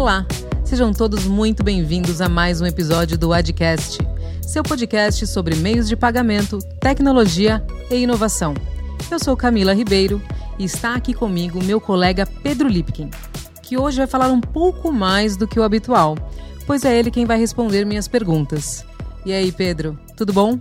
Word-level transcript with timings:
Olá, 0.00 0.24
sejam 0.64 0.94
todos 0.94 1.26
muito 1.26 1.62
bem-vindos 1.62 2.22
a 2.22 2.28
mais 2.28 2.58
um 2.62 2.64
episódio 2.64 3.18
do 3.18 3.34
Adcast, 3.34 3.98
seu 4.40 4.62
podcast 4.62 5.26
sobre 5.26 5.54
meios 5.56 5.86
de 5.86 5.94
pagamento, 5.94 6.58
tecnologia 6.80 7.62
e 7.90 7.96
inovação. 7.96 8.54
Eu 9.10 9.18
sou 9.18 9.36
Camila 9.36 9.74
Ribeiro 9.74 10.18
e 10.58 10.64
está 10.64 10.94
aqui 10.94 11.12
comigo 11.12 11.62
meu 11.62 11.78
colega 11.82 12.24
Pedro 12.24 12.66
Lipkin, 12.66 13.10
que 13.62 13.76
hoje 13.76 13.98
vai 13.98 14.06
falar 14.06 14.28
um 14.28 14.40
pouco 14.40 14.90
mais 14.90 15.36
do 15.36 15.46
que 15.46 15.60
o 15.60 15.62
habitual, 15.62 16.16
pois 16.66 16.82
é 16.86 16.98
ele 16.98 17.10
quem 17.10 17.26
vai 17.26 17.38
responder 17.38 17.84
minhas 17.84 18.08
perguntas. 18.08 18.86
E 19.26 19.34
aí, 19.34 19.52
Pedro, 19.52 19.98
tudo 20.16 20.32
bom? 20.32 20.58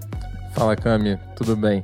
Fala, 0.53 0.75
Cami, 0.75 1.17
tudo 1.37 1.55
bem? 1.55 1.81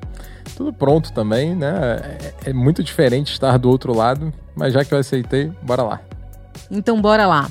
Tudo 0.57 0.73
pronto 0.73 1.13
também, 1.13 1.55
né? 1.55 2.01
É, 2.43 2.49
é 2.49 2.53
muito 2.53 2.83
diferente 2.83 3.31
estar 3.31 3.57
do 3.57 3.69
outro 3.69 3.95
lado, 3.95 4.33
mas 4.53 4.73
já 4.73 4.83
que 4.83 4.93
eu 4.93 4.97
aceitei, 4.97 5.49
bora 5.63 5.83
lá. 5.83 6.01
Então 6.69 7.01
bora 7.01 7.25
lá. 7.25 7.49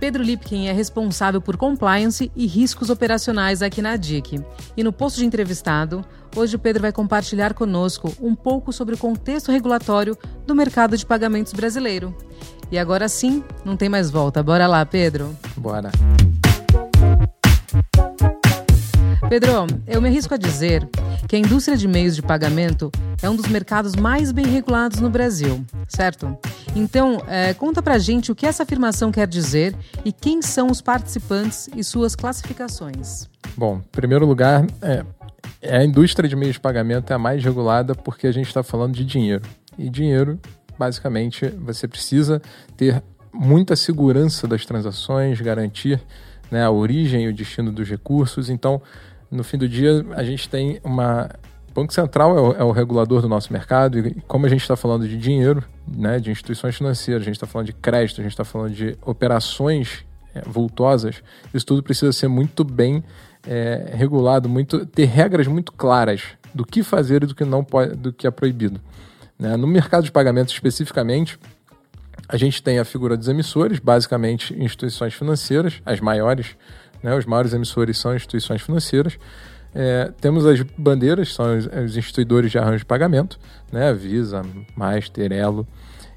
Pedro 0.00 0.22
Lipkin 0.22 0.66
é 0.66 0.72
responsável 0.72 1.42
por 1.42 1.58
compliance 1.58 2.32
e 2.34 2.46
riscos 2.46 2.88
operacionais 2.88 3.60
aqui 3.60 3.82
na 3.82 3.96
DIC. 3.96 4.42
E 4.74 4.82
no 4.82 4.92
posto 4.92 5.18
de 5.18 5.26
entrevistado, 5.26 6.02
hoje 6.34 6.56
o 6.56 6.58
Pedro 6.58 6.80
vai 6.80 6.90
compartilhar 6.90 7.52
conosco 7.52 8.10
um 8.18 8.34
pouco 8.34 8.72
sobre 8.72 8.94
o 8.94 8.98
contexto 8.98 9.52
regulatório 9.52 10.16
do 10.46 10.54
mercado 10.54 10.96
de 10.96 11.04
pagamentos 11.04 11.52
brasileiro. 11.52 12.16
E 12.70 12.78
agora 12.78 13.08
sim, 13.08 13.44
não 13.62 13.76
tem 13.76 13.90
mais 13.90 14.10
volta. 14.10 14.42
Bora 14.42 14.66
lá, 14.66 14.86
Pedro. 14.86 15.36
Bora. 15.54 15.90
Pedro, 19.30 19.64
eu 19.86 20.02
me 20.02 20.08
arrisco 20.08 20.34
a 20.34 20.36
dizer 20.36 20.88
que 21.28 21.36
a 21.36 21.38
indústria 21.38 21.76
de 21.76 21.86
meios 21.86 22.16
de 22.16 22.20
pagamento 22.20 22.90
é 23.22 23.30
um 23.30 23.36
dos 23.36 23.46
mercados 23.46 23.94
mais 23.94 24.32
bem 24.32 24.44
regulados 24.44 24.98
no 24.98 25.08
Brasil, 25.08 25.64
certo? 25.86 26.36
Então, 26.74 27.22
é, 27.28 27.54
conta 27.54 27.80
pra 27.80 27.96
gente 27.96 28.32
o 28.32 28.34
que 28.34 28.44
essa 28.44 28.64
afirmação 28.64 29.12
quer 29.12 29.28
dizer 29.28 29.72
e 30.04 30.10
quem 30.10 30.42
são 30.42 30.66
os 30.66 30.80
participantes 30.80 31.70
e 31.76 31.84
suas 31.84 32.16
classificações. 32.16 33.28
Bom, 33.56 33.76
em 33.76 33.92
primeiro 33.92 34.26
lugar, 34.26 34.66
é, 34.82 35.04
é 35.62 35.76
a 35.76 35.84
indústria 35.84 36.28
de 36.28 36.34
meios 36.34 36.54
de 36.54 36.60
pagamento 36.60 37.12
é 37.12 37.14
a 37.14 37.18
mais 37.18 37.44
regulada 37.44 37.94
porque 37.94 38.26
a 38.26 38.32
gente 38.32 38.48
está 38.48 38.64
falando 38.64 38.94
de 38.94 39.04
dinheiro. 39.04 39.44
E 39.78 39.88
dinheiro, 39.88 40.40
basicamente, 40.76 41.46
você 41.50 41.86
precisa 41.86 42.42
ter 42.76 43.00
muita 43.32 43.76
segurança 43.76 44.48
das 44.48 44.66
transações, 44.66 45.40
garantir 45.40 46.02
né, 46.50 46.64
a 46.64 46.70
origem 46.72 47.26
e 47.26 47.28
o 47.28 47.32
destino 47.32 47.70
dos 47.70 47.88
recursos. 47.88 48.50
Então, 48.50 48.82
no 49.30 49.44
fim 49.44 49.56
do 49.56 49.68
dia, 49.68 50.04
a 50.16 50.24
gente 50.24 50.48
tem 50.48 50.80
uma. 50.82 51.30
O 51.70 51.72
Banco 51.72 51.92
Central 51.92 52.36
é 52.36 52.40
o, 52.40 52.52
é 52.52 52.64
o 52.64 52.72
regulador 52.72 53.22
do 53.22 53.28
nosso 53.28 53.52
mercado, 53.52 53.98
e 53.98 54.14
como 54.26 54.44
a 54.44 54.48
gente 54.48 54.62
está 54.62 54.74
falando 54.74 55.08
de 55.08 55.16
dinheiro, 55.16 55.62
né, 55.86 56.18
de 56.18 56.30
instituições 56.30 56.74
financeiras, 56.74 57.22
a 57.22 57.26
gente 57.26 57.36
está 57.36 57.46
falando 57.46 57.66
de 57.68 57.72
crédito, 57.72 58.20
a 58.20 58.24
gente 58.24 58.32
está 58.32 58.44
falando 58.44 58.74
de 58.74 58.96
operações 59.02 60.04
é, 60.34 60.42
vultosas, 60.42 61.22
isso 61.54 61.64
tudo 61.64 61.80
precisa 61.80 62.12
ser 62.12 62.26
muito 62.26 62.64
bem 62.64 63.04
é, 63.46 63.92
regulado, 63.94 64.48
muito, 64.48 64.84
ter 64.84 65.04
regras 65.04 65.46
muito 65.46 65.72
claras 65.72 66.22
do 66.52 66.64
que 66.64 66.82
fazer 66.82 67.22
e 67.22 67.26
do 67.26 67.34
que 67.34 67.44
não 67.44 67.62
pode, 67.62 67.94
do 67.94 68.12
que 68.12 68.26
é 68.26 68.30
proibido. 68.32 68.80
Né? 69.38 69.56
No 69.56 69.66
mercado 69.66 70.04
de 70.04 70.12
pagamentos 70.12 70.52
especificamente, 70.52 71.38
a 72.28 72.36
gente 72.36 72.62
tem 72.62 72.78
a 72.78 72.84
figura 72.84 73.16
dos 73.16 73.28
emissores, 73.28 73.78
basicamente 73.78 74.54
instituições 74.60 75.14
financeiras, 75.14 75.80
as 75.84 76.00
maiores, 76.00 76.56
né? 77.02 77.14
Os 77.14 77.24
maiores 77.24 77.52
emissores 77.52 77.98
são 77.98 78.14
instituições 78.14 78.62
financeiras. 78.62 79.18
É, 79.74 80.10
temos 80.20 80.46
as 80.46 80.60
bandeiras, 80.76 81.34
são 81.34 81.56
os, 81.56 81.66
os, 81.66 81.96
instituidores 81.96 82.50
de 82.50 82.58
arranjo 82.58 82.78
de 82.78 82.84
pagamento, 82.84 83.38
né? 83.72 83.92
Visa, 83.92 84.42
Master, 84.74 85.32
Elo. 85.32 85.66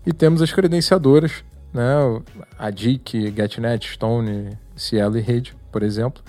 E 0.06 0.11
temos 0.11 0.42
as 0.42 0.52
credenciadoras, 0.52 1.44
né? 1.73 1.84
a 2.58 2.70
DIC, 2.70 3.33
GetNet, 3.36 3.92
Stone, 3.94 4.58
Cielo 4.76 5.17
e 5.17 5.21
Rede, 5.21 5.55
por 5.71 5.83
exemplo, 5.83 6.21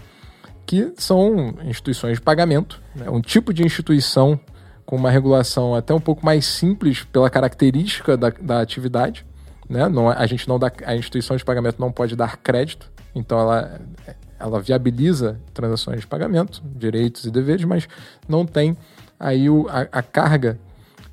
que 0.67 0.93
são 0.97 1.55
instituições 1.65 2.19
de 2.19 2.21
pagamento, 2.21 2.81
né? 2.95 3.11
um 3.11 3.21
tipo 3.21 3.53
de 3.53 3.65
instituição 3.65 4.39
com 4.87 4.97
uma 4.97 5.11
regulação 5.11 5.75
até 5.75 5.95
um 5.95 6.01
pouco 6.01 6.25
mais 6.25 6.45
simples 6.45 7.05
pela 7.05 7.29
característica 7.31 8.17
da, 8.17 8.31
da 8.31 8.61
atividade. 8.61 9.25
Né? 9.69 9.89
Não, 9.89 10.09
a 10.09 10.27
gente 10.27 10.47
não 10.47 10.59
dá, 10.59 10.71
a 10.85 10.95
instituição 10.95 11.37
de 11.37 11.45
pagamento 11.45 11.81
não 11.81 11.91
pode 11.91 12.15
dar 12.15 12.37
crédito, 12.37 12.91
então 13.15 13.39
ela 13.39 13.81
ela 14.39 14.61
viabiliza 14.61 15.41
transações 15.53 16.01
de 16.01 16.07
pagamento, 16.07 16.63
direitos 16.65 17.25
e 17.25 17.31
deveres, 17.31 17.65
mas 17.65 17.89
não 18.29 18.45
tem 18.45 18.77
aí 19.19 19.49
o, 19.49 19.67
a, 19.69 19.81
a 19.99 20.03
carga 20.03 20.59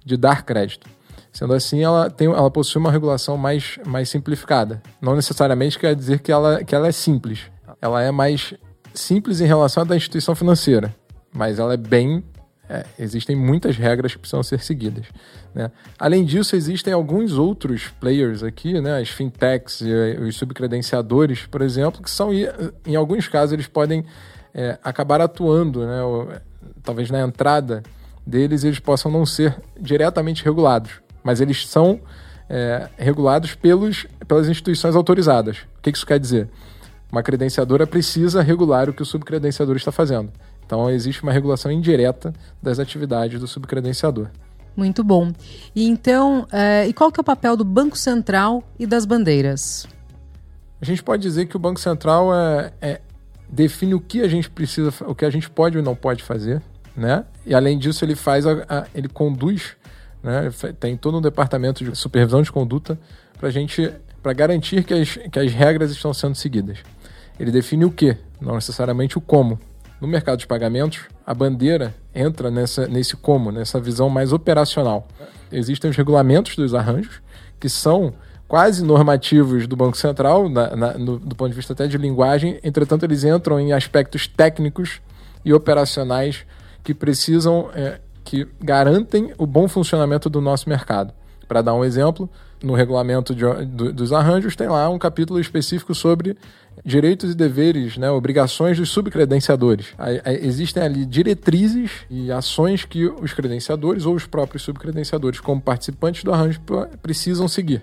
de 0.04 0.18
dar 0.18 0.44
crédito. 0.44 0.90
Sendo 1.32 1.54
assim, 1.54 1.82
ela, 1.82 2.10
tem, 2.10 2.28
ela 2.28 2.52
possui 2.52 2.80
uma 2.80 2.92
regulação 2.92 3.38
mais, 3.38 3.80
mais 3.86 4.10
simplificada. 4.10 4.82
Não 5.02 5.16
necessariamente 5.16 5.80
quer 5.80 5.96
dizer 5.96 6.20
que 6.20 6.32
ela, 6.32 6.64
que 6.64 6.76
ela 6.76 6.88
é 6.88 6.92
simples. 6.92 7.44
Ela 7.82 8.02
é 8.02 8.12
mais 8.12 8.54
simples 8.94 9.40
em 9.40 9.46
relação 9.46 9.84
à 9.84 9.86
da 9.86 9.96
instituição 9.96 10.36
financeira, 10.36 10.94
mas 11.34 11.58
ela 11.58 11.74
é 11.74 11.78
bem 11.78 12.24
é, 12.72 12.86
existem 12.98 13.36
muitas 13.36 13.76
regras 13.76 14.14
que 14.14 14.20
precisam 14.20 14.42
ser 14.42 14.62
seguidas. 14.62 15.06
Né? 15.54 15.70
Além 16.00 16.24
disso, 16.24 16.56
existem 16.56 16.94
alguns 16.94 17.34
outros 17.34 17.90
players 18.00 18.44
aqui, 18.44 18.80
né? 18.80 19.02
as 19.02 19.10
fintechs 19.10 19.82
e 19.82 19.92
os 20.22 20.38
subcredenciadores, 20.38 21.46
por 21.46 21.62
exemplo, 21.62 22.02
que 22.02 22.10
são, 22.10 22.30
em 22.34 22.96
alguns 22.96 23.28
casos, 23.28 23.52
eles 23.52 23.68
podem 23.68 24.06
é, 24.54 24.80
acabar 24.82 25.20
atuando, 25.20 25.86
né? 25.86 26.02
Ou, 26.02 26.30
talvez 26.82 27.10
na 27.12 27.20
entrada 27.20 27.84
deles 28.26 28.64
eles 28.64 28.80
possam 28.80 29.12
não 29.12 29.26
ser 29.26 29.56
diretamente 29.80 30.44
regulados, 30.44 31.02
mas 31.24 31.42
eles 31.42 31.68
são 31.68 32.00
é, 32.50 32.88
regulados 32.98 33.54
pelos, 33.54 34.08
pelas 34.26 34.48
instituições 34.48 34.96
autorizadas. 34.96 35.58
O 35.78 35.82
que 35.82 35.90
isso 35.90 36.06
quer 36.06 36.20
dizer? 36.20 36.50
Uma 37.12 37.22
credenciadora 37.22 37.86
precisa 37.86 38.42
regular 38.42 38.90
o 38.90 38.94
que 38.94 39.02
o 39.02 39.06
subcredenciador 39.06 39.76
está 39.76 39.92
fazendo. 39.92 40.32
Então, 40.72 40.90
existe 40.90 41.22
uma 41.22 41.34
regulação 41.34 41.70
indireta 41.70 42.34
das 42.64 42.80
atividades 42.80 43.38
do 43.38 43.46
subcredenciador. 43.46 44.28
Muito 44.74 45.04
bom. 45.04 45.34
E 45.76 45.86
então, 45.86 46.48
é, 46.50 46.88
e 46.88 46.94
qual 46.94 47.12
que 47.12 47.20
é 47.20 47.22
o 47.22 47.26
papel 47.26 47.58
do 47.58 47.66
Banco 47.66 47.98
Central 47.98 48.64
e 48.80 48.88
das 48.88 49.06
bandeiras? 49.06 49.86
A 50.82 50.86
gente 50.86 51.04
pode 51.04 51.24
dizer 51.24 51.48
que 51.48 51.58
o 51.58 51.60
Banco 51.60 51.78
Central 51.78 52.34
é, 52.34 52.72
é, 52.82 53.02
define 53.50 53.96
o 53.96 54.00
que 54.00 54.22
a 54.22 54.30
gente 54.30 54.50
precisa, 54.50 54.94
o 55.06 55.14
que 55.14 55.26
a 55.26 55.30
gente 55.30 55.50
pode 55.50 55.78
ou 55.78 55.84
não 55.84 55.94
pode 55.94 56.24
fazer, 56.24 56.62
né? 56.96 57.26
E 57.46 57.54
além 57.54 57.78
disso, 57.78 58.06
ele 58.06 58.16
faz, 58.16 58.48
a, 58.48 58.64
a, 58.70 58.88
ele 58.96 59.10
conduz, 59.10 59.76
né? 60.24 60.50
Tem 60.80 60.96
todo 60.96 61.18
um 61.18 61.22
departamento 61.22 61.84
de 61.84 61.94
supervisão 61.98 62.42
de 62.42 62.50
conduta 62.50 62.98
para 63.38 63.50
gente, 63.50 63.92
para 64.24 64.32
garantir 64.32 64.86
que 64.86 64.94
as, 64.94 65.18
que 65.18 65.38
as 65.38 65.52
regras 65.52 65.92
estão 65.92 66.14
sendo 66.14 66.36
seguidas. 66.36 66.78
Ele 67.38 67.52
define 67.52 67.84
o 67.84 67.92
que, 67.92 68.16
não 68.40 68.56
necessariamente 68.56 69.18
o 69.18 69.22
como. 69.22 69.60
No 70.02 70.08
mercado 70.08 70.40
de 70.40 70.48
pagamentos, 70.48 71.02
a 71.24 71.32
bandeira 71.32 71.94
entra 72.14 72.50
nessa, 72.50 72.88
nesse 72.88 73.16
como, 73.16 73.52
nessa 73.52 73.80
visão 73.80 74.10
mais 74.10 74.34
operacional. 74.34 75.08
Existem 75.52 75.92
os 75.92 75.96
regulamentos 75.96 76.56
dos 76.56 76.74
arranjos, 76.74 77.22
que 77.60 77.70
são 77.70 78.12
quase 78.48 78.84
normativos 78.84 79.68
do 79.68 79.76
Banco 79.76 79.96
Central, 79.96 80.50
na, 80.50 80.76
na, 80.76 80.98
no, 80.98 81.20
do 81.20 81.36
ponto 81.36 81.52
de 81.52 81.56
vista 81.56 81.74
até 81.74 81.86
de 81.86 82.00
linguagem, 82.00 82.60
entretanto, 82.64 83.04
eles 83.04 83.24
entram 83.24 83.60
em 83.60 83.74
aspectos 83.74 84.28
técnicos 84.28 85.00
e 85.46 85.54
operacionais 85.54 86.46
que 86.84 86.96
precisam, 86.96 87.70
é, 87.76 88.02
que 88.24 88.48
garantem 88.60 89.32
o 89.38 89.46
bom 89.46 89.68
funcionamento 89.68 90.32
do 90.32 90.42
nosso 90.42 90.68
mercado. 90.68 91.14
Para 91.48 91.62
dar 91.62 91.76
um 91.76 91.86
exemplo, 91.86 92.28
no 92.64 92.74
regulamento 92.74 93.34
de, 93.34 93.44
do, 93.66 93.92
dos 93.92 94.14
arranjos 94.14 94.56
tem 94.56 94.68
lá 94.68 94.90
um 94.90 95.00
capítulo 95.00 95.40
específico 95.40 95.96
sobre 95.96 96.38
direitos 96.86 97.32
e 97.32 97.36
deveres, 97.36 97.98
né, 97.98 98.10
obrigações 98.10 98.78
dos 98.78 98.90
subcredenciadores. 98.90 99.88
Existem 100.42 100.84
ali 100.84 101.06
diretrizes 101.06 101.92
e 102.10 102.32
ações 102.32 102.86
que 102.86 103.06
os 103.06 103.34
credenciadores 103.34 104.06
ou 104.06 104.16
os 104.16 104.26
próprios 104.26 104.64
subcredenciadores, 104.64 105.40
como 105.40 105.62
participantes 105.62 106.24
do 106.24 106.32
arranjo, 106.32 106.62
precisam 107.02 107.48
seguir. 107.48 107.82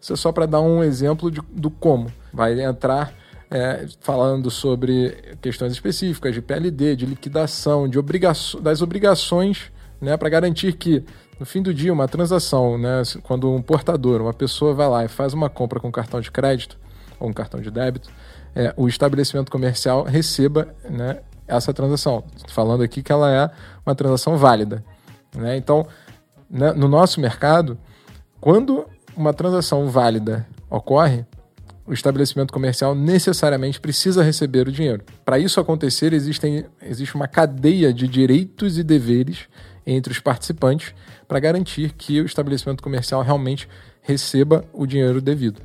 Isso 0.00 0.12
é 0.12 0.16
só 0.16 0.30
para 0.30 0.46
dar 0.46 0.60
um 0.60 0.82
exemplo 0.82 1.30
de, 1.30 1.40
do 1.50 1.70
como. 1.70 2.12
Vai 2.32 2.60
entrar 2.60 3.12
é, 3.50 3.86
falando 4.00 4.50
sobre 4.50 5.36
questões 5.40 5.72
específicas 5.72 6.34
de 6.34 6.42
PLD, 6.42 6.96
de 6.96 7.06
liquidação, 7.06 7.88
de 7.88 7.98
obrigaço, 7.98 8.60
das 8.60 8.82
obrigações 8.82 9.72
né, 10.00 10.16
para 10.16 10.28
garantir 10.28 10.74
que 10.74 11.04
no 11.38 11.44
fim 11.44 11.60
do 11.60 11.72
dia, 11.72 11.92
uma 11.92 12.08
transação, 12.08 12.78
né, 12.78 13.02
quando 13.22 13.52
um 13.52 13.60
portador, 13.60 14.22
uma 14.22 14.32
pessoa 14.32 14.74
vai 14.74 14.88
lá 14.88 15.04
e 15.04 15.08
faz 15.08 15.34
uma 15.34 15.50
compra 15.50 15.78
com 15.78 15.92
cartão 15.92 16.20
de 16.20 16.30
crédito 16.30 16.78
ou 17.20 17.28
um 17.28 17.32
cartão 17.32 17.60
de 17.60 17.70
débito, 17.70 18.10
é, 18.54 18.72
o 18.76 18.88
estabelecimento 18.88 19.50
comercial 19.50 20.02
receba 20.04 20.74
né, 20.88 21.20
essa 21.46 21.74
transação. 21.74 22.24
Falando 22.48 22.82
aqui 22.82 23.02
que 23.02 23.12
ela 23.12 23.30
é 23.30 23.50
uma 23.84 23.94
transação 23.94 24.36
válida. 24.36 24.82
Né? 25.34 25.56
Então, 25.56 25.86
né, 26.48 26.72
no 26.72 26.88
nosso 26.88 27.20
mercado, 27.20 27.78
quando 28.40 28.86
uma 29.14 29.34
transação 29.34 29.88
válida 29.88 30.46
ocorre, 30.70 31.24
o 31.86 31.92
estabelecimento 31.92 32.52
comercial 32.52 32.94
necessariamente 32.94 33.80
precisa 33.80 34.22
receber 34.22 34.66
o 34.66 34.72
dinheiro. 34.72 35.04
Para 35.24 35.38
isso 35.38 35.60
acontecer, 35.60 36.12
existem, 36.12 36.66
existe 36.82 37.14
uma 37.14 37.28
cadeia 37.28 37.92
de 37.92 38.08
direitos 38.08 38.76
e 38.76 38.82
deveres 38.82 39.46
entre 39.86 40.12
os 40.12 40.18
participantes 40.18 40.94
para 41.28 41.38
garantir 41.38 41.92
que 41.92 42.20
o 42.20 42.26
estabelecimento 42.26 42.82
comercial 42.82 43.22
realmente 43.22 43.68
receba 44.02 44.64
o 44.72 44.86
dinheiro 44.86 45.20
devido. 45.20 45.60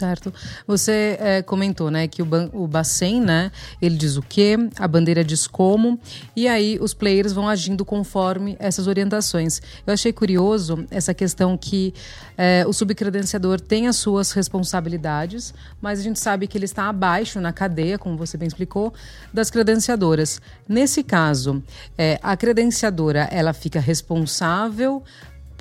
Certo. 0.00 0.32
Você 0.66 1.18
é, 1.20 1.42
comentou, 1.42 1.90
né, 1.90 2.08
que 2.08 2.22
o, 2.22 2.28
o 2.54 2.66
Bacen, 2.66 3.20
né, 3.20 3.52
ele 3.82 3.98
diz 3.98 4.16
o 4.16 4.22
quê, 4.22 4.56
a 4.78 4.88
bandeira 4.88 5.22
diz 5.22 5.46
como, 5.46 6.00
e 6.34 6.48
aí 6.48 6.78
os 6.80 6.94
players 6.94 7.34
vão 7.34 7.46
agindo 7.46 7.84
conforme 7.84 8.56
essas 8.58 8.86
orientações. 8.86 9.60
Eu 9.86 9.92
achei 9.92 10.10
curioso 10.10 10.86
essa 10.90 11.12
questão 11.12 11.54
que 11.54 11.92
é, 12.34 12.64
o 12.66 12.72
subcredenciador 12.72 13.60
tem 13.60 13.88
as 13.88 13.96
suas 13.96 14.32
responsabilidades, 14.32 15.52
mas 15.82 16.00
a 16.00 16.02
gente 16.02 16.18
sabe 16.18 16.46
que 16.46 16.56
ele 16.56 16.64
está 16.64 16.88
abaixo 16.88 17.38
na 17.38 17.52
cadeia, 17.52 17.98
como 17.98 18.16
você 18.16 18.38
bem 18.38 18.48
explicou, 18.48 18.94
das 19.30 19.50
credenciadoras. 19.50 20.40
Nesse 20.66 21.02
caso, 21.02 21.62
é, 21.98 22.18
a 22.22 22.34
credenciadora, 22.38 23.28
ela 23.30 23.52
fica 23.52 23.78
responsável 23.78 25.04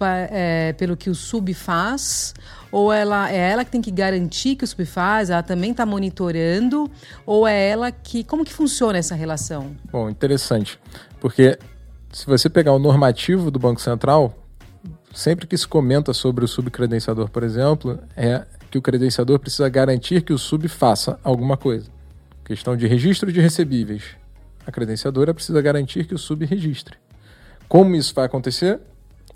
é, 0.05 0.73
pelo 0.73 0.95
que 0.95 1.09
o 1.09 1.15
sub 1.15 1.53
faz 1.53 2.33
ou 2.71 2.93
ela 2.93 3.31
é 3.31 3.51
ela 3.51 3.65
que 3.65 3.71
tem 3.71 3.81
que 3.81 3.91
garantir 3.91 4.55
que 4.55 4.63
o 4.63 4.67
sub 4.67 4.85
faz, 4.85 5.29
ela 5.29 5.41
também 5.41 5.71
está 5.71 5.85
monitorando, 5.85 6.89
ou 7.25 7.47
é 7.47 7.69
ela 7.69 7.91
que. 7.91 8.23
Como 8.23 8.45
que 8.45 8.53
funciona 8.53 8.97
essa 8.97 9.15
relação? 9.15 9.75
Bom, 9.91 10.09
interessante. 10.09 10.79
Porque 11.19 11.57
se 12.11 12.25
você 12.25 12.49
pegar 12.49 12.73
o 12.73 12.79
normativo 12.79 13.49
do 13.49 13.57
Banco 13.57 13.81
Central, 13.81 14.35
sempre 15.13 15.47
que 15.47 15.57
se 15.57 15.67
comenta 15.67 16.13
sobre 16.13 16.45
o 16.45 16.47
subcredenciador, 16.47 17.29
por 17.29 17.43
exemplo, 17.43 17.99
é 18.15 18.45
que 18.69 18.77
o 18.77 18.81
credenciador 18.81 19.39
precisa 19.39 19.67
garantir 19.67 20.21
que 20.21 20.31
o 20.31 20.37
sub 20.37 20.67
faça 20.67 21.19
alguma 21.23 21.57
coisa. 21.57 21.89
Questão 22.45 22.77
de 22.77 22.87
registro 22.87 23.31
de 23.31 23.41
recebíveis. 23.41 24.03
A 24.65 24.71
credenciadora 24.71 25.33
precisa 25.33 25.59
garantir 25.61 26.05
que 26.05 26.13
o 26.13 26.19
sub 26.19 26.45
registre. 26.45 26.97
Como 27.67 27.95
isso 27.95 28.13
vai 28.13 28.25
acontecer? 28.25 28.79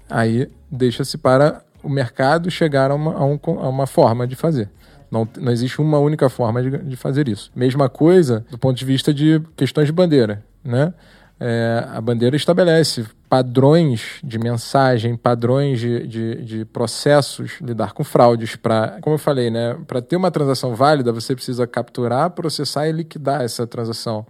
Aí 0.10 0.50
deixa-se 0.72 1.18
para 1.18 1.64
o 1.82 1.90
mercado 1.90 2.50
chegar 2.50 2.92
a 2.92 2.96
uma, 2.96 3.14
a, 3.14 3.26
um, 3.26 3.40
a 3.46 3.70
uma 3.70 3.88
forma 3.88 4.26
de 4.28 4.36
fazer. 4.36 4.70
Não, 5.12 5.28
não 5.38 5.52
existe 5.52 5.80
uma 5.80 6.00
única 6.00 6.28
forma 6.30 6.64
de, 6.64 6.78
de, 6.78 6.96
fazer 6.96 7.28
isso. 7.28 7.52
Mesma 7.56 7.88
coisa 7.88 8.44
do 8.50 8.58
ponto 8.58 8.76
de 8.76 8.86
vista 8.86 9.14
de 9.14 9.40
questões 9.56 9.86
de 9.86 9.92
bandeira. 9.92 10.44
Né? 10.64 10.92
É, 11.40 11.86
a 11.92 12.02
bandeira 12.02 12.36
estabelece 12.36 13.06
padrões 13.30 14.20
de 14.24 14.40
mensagem, 14.40 15.16
padrões 15.16 15.80
de, 15.80 16.08
de, 16.08 16.36
de 16.44 16.66
processos, 16.66 17.60
lidar 17.62 17.94
com 17.94 18.04
fraudes. 18.04 18.56
Para, 18.56 19.00
como 19.02 19.16
eu 19.16 19.20
falei, 19.20 19.52
né, 19.52 19.78
para 19.86 20.02
ter 20.02 20.16
uma 20.16 20.32
transação 20.32 20.74
válida, 20.76 21.12
você 21.12 21.36
precisa 21.36 21.68
capturar, 21.68 22.30
processar 22.32 22.88
e 22.88 22.92
liquidar 22.92 23.42
essa 23.42 23.68
transação. 23.68 24.26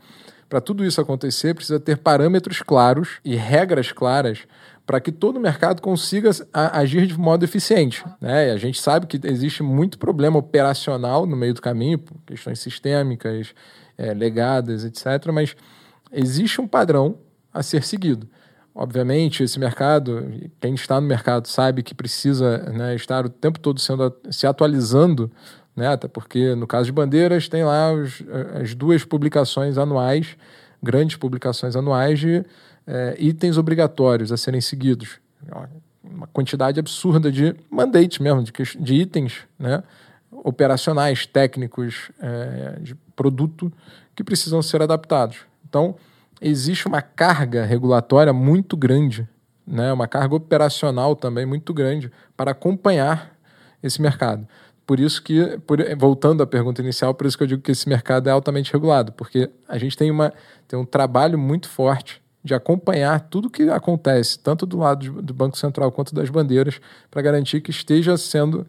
Para 0.50 0.62
tudo 0.62 0.86
isso 0.86 1.02
acontecer, 1.02 1.54
precisa 1.54 1.80
ter 1.80 1.98
parâmetros 1.98 2.62
claros 2.62 3.20
e 3.26 3.36
regras 3.36 3.92
claras 3.92 4.40
para 4.86 5.00
que 5.00 5.12
todo 5.12 5.38
o 5.38 5.40
mercado 5.40 5.82
consiga 5.82 6.30
agir 6.52 7.08
de 7.08 7.18
modo 7.18 7.44
eficiente. 7.46 8.04
Né? 8.20 8.50
E 8.50 8.52
a 8.52 8.58
gente 8.58 8.82
sabe 8.82 9.08
que 9.08 9.20
existe 9.26 9.64
muito 9.64 9.98
problema 9.98 10.38
operacional 10.38 11.26
no 11.26 11.36
meio 11.38 11.54
do 11.54 11.62
caminho, 11.62 12.00
questões 12.26 12.60
sistêmicas, 12.60 13.54
é, 13.98 14.14
legadas, 14.14 14.84
etc. 14.84 15.32
Mas 15.32 15.56
existe 16.12 16.60
um 16.60 16.68
padrão 16.68 17.18
a 17.54 17.64
ser 17.64 17.84
seguido. 17.84 18.28
Obviamente, 18.76 19.44
esse 19.44 19.60
mercado, 19.60 20.34
quem 20.60 20.74
está 20.74 21.00
no 21.00 21.08
mercado 21.08 21.48
sabe 21.48 21.84
que 21.84 21.94
precisa 21.94 22.58
né, 22.72 22.96
estar 22.96 23.26
o 23.26 23.30
tempo 23.30 23.60
todo 23.60 23.80
sendo, 23.80 24.14
se 24.32 24.48
atualizando, 24.48 25.32
né, 25.76 25.88
até 25.88 26.08
porque 26.08 26.56
no 26.56 26.66
caso 26.66 26.86
de 26.86 26.92
bandeiras 26.92 27.48
tem 27.48 27.64
lá 27.64 27.94
os, 27.94 28.24
as 28.60 28.74
duas 28.74 29.06
publicações 29.06 29.78
anuais, 29.78 30.36
grandes 30.82 31.16
publicações 31.16 31.76
anuais 31.76 32.20
de 32.20 32.44
é, 32.86 33.16
itens 33.18 33.58
obrigatórios 33.58 34.32
a 34.32 34.38
serem 34.38 34.62
seguidos. 34.62 35.20
Uma 36.04 36.28
quantidade 36.28 36.80
absurda 36.80 37.32
de 37.32 37.56
mandates 37.70 38.20
mesmo, 38.20 38.44
de, 38.44 38.52
de 38.80 38.94
itens 38.96 39.40
né, 39.58 39.84
operacionais, 40.32 41.26
técnicos, 41.26 42.12
é, 42.20 42.80
de 42.80 42.96
produto 43.16 43.72
que 44.16 44.24
precisam 44.24 44.62
ser 44.62 44.82
adaptados. 44.82 45.40
Então, 45.68 45.96
existe 46.42 46.88
uma 46.88 47.02
carga 47.02 47.66
regulatória 47.66 48.34
muito 48.34 48.76
grande, 48.76 49.28
né, 49.66 49.92
uma 49.94 50.08
carga 50.08 50.36
operacional 50.36 51.16
também 51.16 51.46
muito 51.46 51.74
grande 51.74 52.12
para 52.36 52.52
acompanhar 52.52 53.36
esse 53.82 54.02
mercado. 54.02 54.48
Por 54.86 55.00
isso 55.00 55.24
que, 55.24 55.58
por, 55.66 55.80
voltando 55.98 56.44
à 56.44 56.48
pergunta 56.48 56.82
inicial, 56.82 57.14
por 57.14 57.26
isso 57.26 57.38
que 57.38 57.44
eu 57.44 57.48
digo 57.48 57.62
que 57.62 57.72
esse 57.72 57.88
mercado 57.88 58.28
é 58.28 58.32
altamente 58.32 58.72
regulado, 58.72 59.14
porque 59.14 59.50
a 59.68 59.78
gente 59.78 59.96
tem, 59.96 60.12
uma, 60.12 60.34
tem 60.68 60.78
um 60.78 60.86
trabalho 60.86 61.40
muito 61.40 61.70
forte 61.70 62.23
de 62.44 62.54
acompanhar 62.54 63.20
tudo 63.22 63.50
que 63.50 63.70
acontece, 63.70 64.38
tanto 64.38 64.66
do 64.66 64.78
lado 64.78 65.22
do 65.22 65.34
Banco 65.34 65.58
Central 65.58 65.92
quanto 65.92 66.14
das 66.14 66.30
bandeiras, 66.30 66.80
para 67.10 67.22
garantir 67.22 67.62
que 67.62 67.72
esteja 67.72 68.18
sendo 68.18 68.68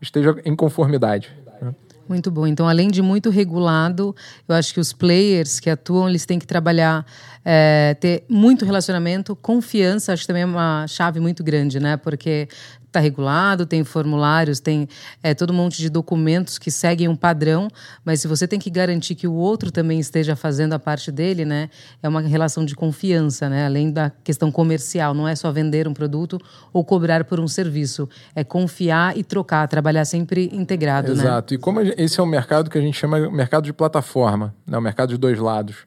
esteja 0.00 0.36
em 0.44 0.54
conformidade. 0.54 1.32
Né? 1.60 1.74
Muito 2.08 2.30
bom. 2.30 2.46
Então, 2.46 2.68
além 2.68 2.90
de 2.90 3.00
muito 3.00 3.30
regulado, 3.30 4.14
eu 4.46 4.54
acho 4.54 4.74
que 4.74 4.80
os 4.80 4.92
players 4.92 5.58
que 5.58 5.70
atuam, 5.70 6.08
eles 6.08 6.26
têm 6.26 6.38
que 6.38 6.46
trabalhar, 6.46 7.06
é, 7.44 7.96
ter 7.98 8.24
muito 8.28 8.64
relacionamento, 8.64 9.34
confiança, 9.34 10.12
acho 10.12 10.22
que 10.22 10.26
também 10.26 10.42
é 10.42 10.46
uma 10.46 10.86
chave 10.86 11.18
muito 11.20 11.42
grande, 11.42 11.80
né? 11.80 11.96
Porque 11.96 12.48
está 12.94 13.00
regulado, 13.00 13.66
tem 13.66 13.82
formulários, 13.82 14.60
tem 14.60 14.88
é, 15.22 15.34
todo 15.34 15.52
um 15.52 15.56
monte 15.56 15.78
de 15.78 15.90
documentos 15.90 16.58
que 16.58 16.70
seguem 16.70 17.08
um 17.08 17.16
padrão, 17.16 17.68
mas 18.04 18.20
se 18.20 18.28
você 18.28 18.46
tem 18.46 18.58
que 18.58 18.70
garantir 18.70 19.16
que 19.16 19.26
o 19.26 19.32
outro 19.32 19.72
também 19.72 19.98
esteja 19.98 20.36
fazendo 20.36 20.72
a 20.74 20.78
parte 20.78 21.10
dele, 21.10 21.44
né, 21.44 21.68
é 22.02 22.08
uma 22.08 22.20
relação 22.20 22.64
de 22.64 22.74
confiança, 22.74 23.48
né, 23.48 23.66
além 23.66 23.90
da 23.90 24.10
questão 24.22 24.50
comercial, 24.52 25.12
não 25.12 25.26
é 25.26 25.34
só 25.34 25.50
vender 25.50 25.88
um 25.88 25.94
produto 25.94 26.40
ou 26.72 26.84
cobrar 26.84 27.24
por 27.24 27.40
um 27.40 27.48
serviço, 27.48 28.08
é 28.34 28.44
confiar 28.44 29.16
e 29.16 29.24
trocar, 29.24 29.66
trabalhar 29.66 30.04
sempre 30.04 30.48
integrado, 30.52 31.14
né? 31.14 31.24
Exato. 31.24 31.54
Né? 31.54 31.58
E 31.58 31.60
como 31.60 31.80
esse 31.80 32.20
é 32.20 32.22
um 32.22 32.26
mercado 32.26 32.70
que 32.70 32.78
a 32.78 32.80
gente 32.80 32.96
chama 32.96 33.30
mercado 33.30 33.64
de 33.64 33.72
plataforma, 33.72 34.54
né, 34.66 34.78
o 34.78 34.80
mercado 34.80 35.10
de 35.10 35.16
dois 35.16 35.38
lados 35.38 35.78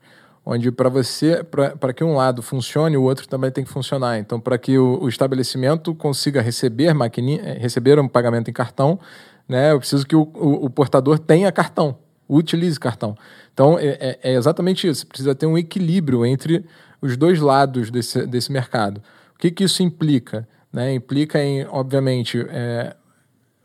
onde 0.49 0.71
para 0.71 0.87
você, 0.87 1.43
para 1.43 1.91
que 1.91 2.05
um 2.05 2.15
lado 2.15 2.41
funcione, 2.41 2.95
o 2.95 3.03
outro 3.03 3.27
também 3.27 3.51
tem 3.51 3.65
que 3.65 3.69
funcionar. 3.69 4.17
Então, 4.17 4.39
para 4.39 4.57
que 4.57 4.77
o, 4.77 4.97
o, 5.01 5.09
estabelecimento 5.09 5.93
consiga 5.93 6.41
receber 6.41 6.93
maquininha, 6.93 7.41
eh, 7.43 7.57
receber 7.59 7.99
um 7.99 8.07
pagamento 8.07 8.49
em 8.49 8.53
cartão, 8.53 8.97
né, 9.45 9.73
eu 9.73 9.79
preciso 9.79 10.07
que 10.07 10.15
o, 10.15 10.21
o, 10.21 10.65
o 10.65 10.69
portador 10.69 11.19
tenha 11.19 11.51
cartão, 11.51 11.97
utilize 12.29 12.79
cartão. 12.79 13.17
Então, 13.53 13.77
é, 13.77 13.87
é, 13.99 14.19
é, 14.23 14.33
exatamente 14.35 14.87
isso. 14.87 15.05
Precisa 15.05 15.35
ter 15.35 15.45
um 15.45 15.57
equilíbrio 15.57 16.25
entre 16.25 16.63
os 17.01 17.17
dois 17.17 17.41
lados 17.41 17.91
desse, 17.91 18.25
desse 18.25 18.49
mercado. 18.49 19.03
O 19.35 19.39
que, 19.39 19.51
que 19.51 19.65
isso 19.65 19.83
implica? 19.83 20.47
Né? 20.71 20.93
Implica 20.93 21.43
em, 21.43 21.65
obviamente, 21.65 22.39
é, 22.49 22.95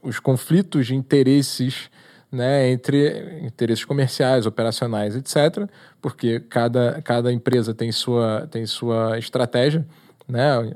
os 0.03 0.19
conflitos 0.19 0.89
de 0.89 0.97
interesses 0.97 1.89
né, 2.33 2.71
entre 2.71 3.41
interesses 3.43 3.85
comerciais, 3.85 4.47
operacionais, 4.47 5.15
etc., 5.15 5.69
porque 6.01 6.41
cada, 6.41 7.03
cada 7.03 7.31
empresa 7.31 7.75
tem 7.75 7.93
sua, 7.93 8.49
tem 8.51 8.65
sua 8.65 9.19
estratégia, 9.19 9.87
né, 10.27 10.73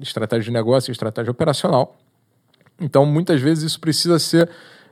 estratégia 0.00 0.44
de 0.44 0.52
negócio, 0.52 0.92
estratégia 0.92 1.32
operacional. 1.32 1.96
Então, 2.80 3.04
muitas 3.04 3.40
vezes 3.40 3.64
isso 3.64 3.80
precisa 3.80 4.18
ser 4.20 4.48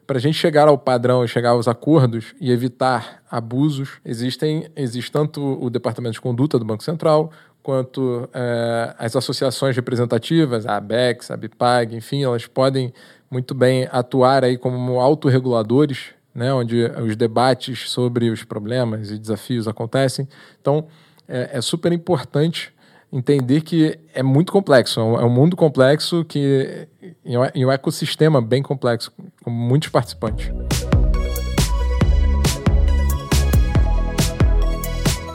para 0.06 0.18
a 0.18 0.21
gente 0.21 0.35
chegar 0.35 0.68
ao 0.68 0.76
padrão, 0.76 1.26
chegar 1.26 1.50
aos 1.50 1.68
acordos 1.68 2.35
e 2.40 2.50
evitar 2.50 3.23
abusos, 3.30 4.00
existem 4.04 4.71
existe 4.76 5.11
tanto 5.11 5.40
o 5.40 5.71
departamento 5.71 6.14
de 6.14 6.21
conduta 6.21 6.59
do 6.59 6.64
Banco 6.64 6.82
Central 6.82 7.30
quanto 7.62 8.28
é, 8.35 8.94
as 8.99 9.14
associações 9.14 9.76
representativas, 9.76 10.66
a 10.66 10.76
ABEX, 10.76 11.30
a 11.30 11.37
BIPAG, 11.37 11.94
enfim, 11.94 12.25
elas 12.25 12.47
podem 12.47 12.92
muito 13.30 13.54
bem 13.54 13.88
atuar 13.90 14.44
aí 14.44 14.59
como 14.59 15.00
autorreguladores, 15.00 16.06
né, 16.35 16.52
onde 16.52 16.85
os 16.85 17.14
debates 17.14 17.88
sobre 17.90 18.30
os 18.30 18.42
problemas 18.42 19.11
e 19.11 19.18
desafios 19.18 19.68
acontecem. 19.68 20.28
Então, 20.61 20.87
é, 21.28 21.50
é 21.52 21.61
super 21.61 21.92
importante 21.92 22.73
entender 23.12 23.61
que 23.61 23.99
é 24.14 24.23
muito 24.23 24.50
complexo, 24.50 24.99
é 24.99 25.02
um 25.02 25.21
é 25.21 25.28
mundo 25.28 25.54
complexo 25.54 26.25
que 26.25 26.88
e 27.25 27.66
um 27.66 27.71
ecossistema 27.71 28.40
bem 28.40 28.62
complexo, 28.62 29.12
com 29.42 29.50
muitos 29.50 29.90
participantes. 29.90 30.50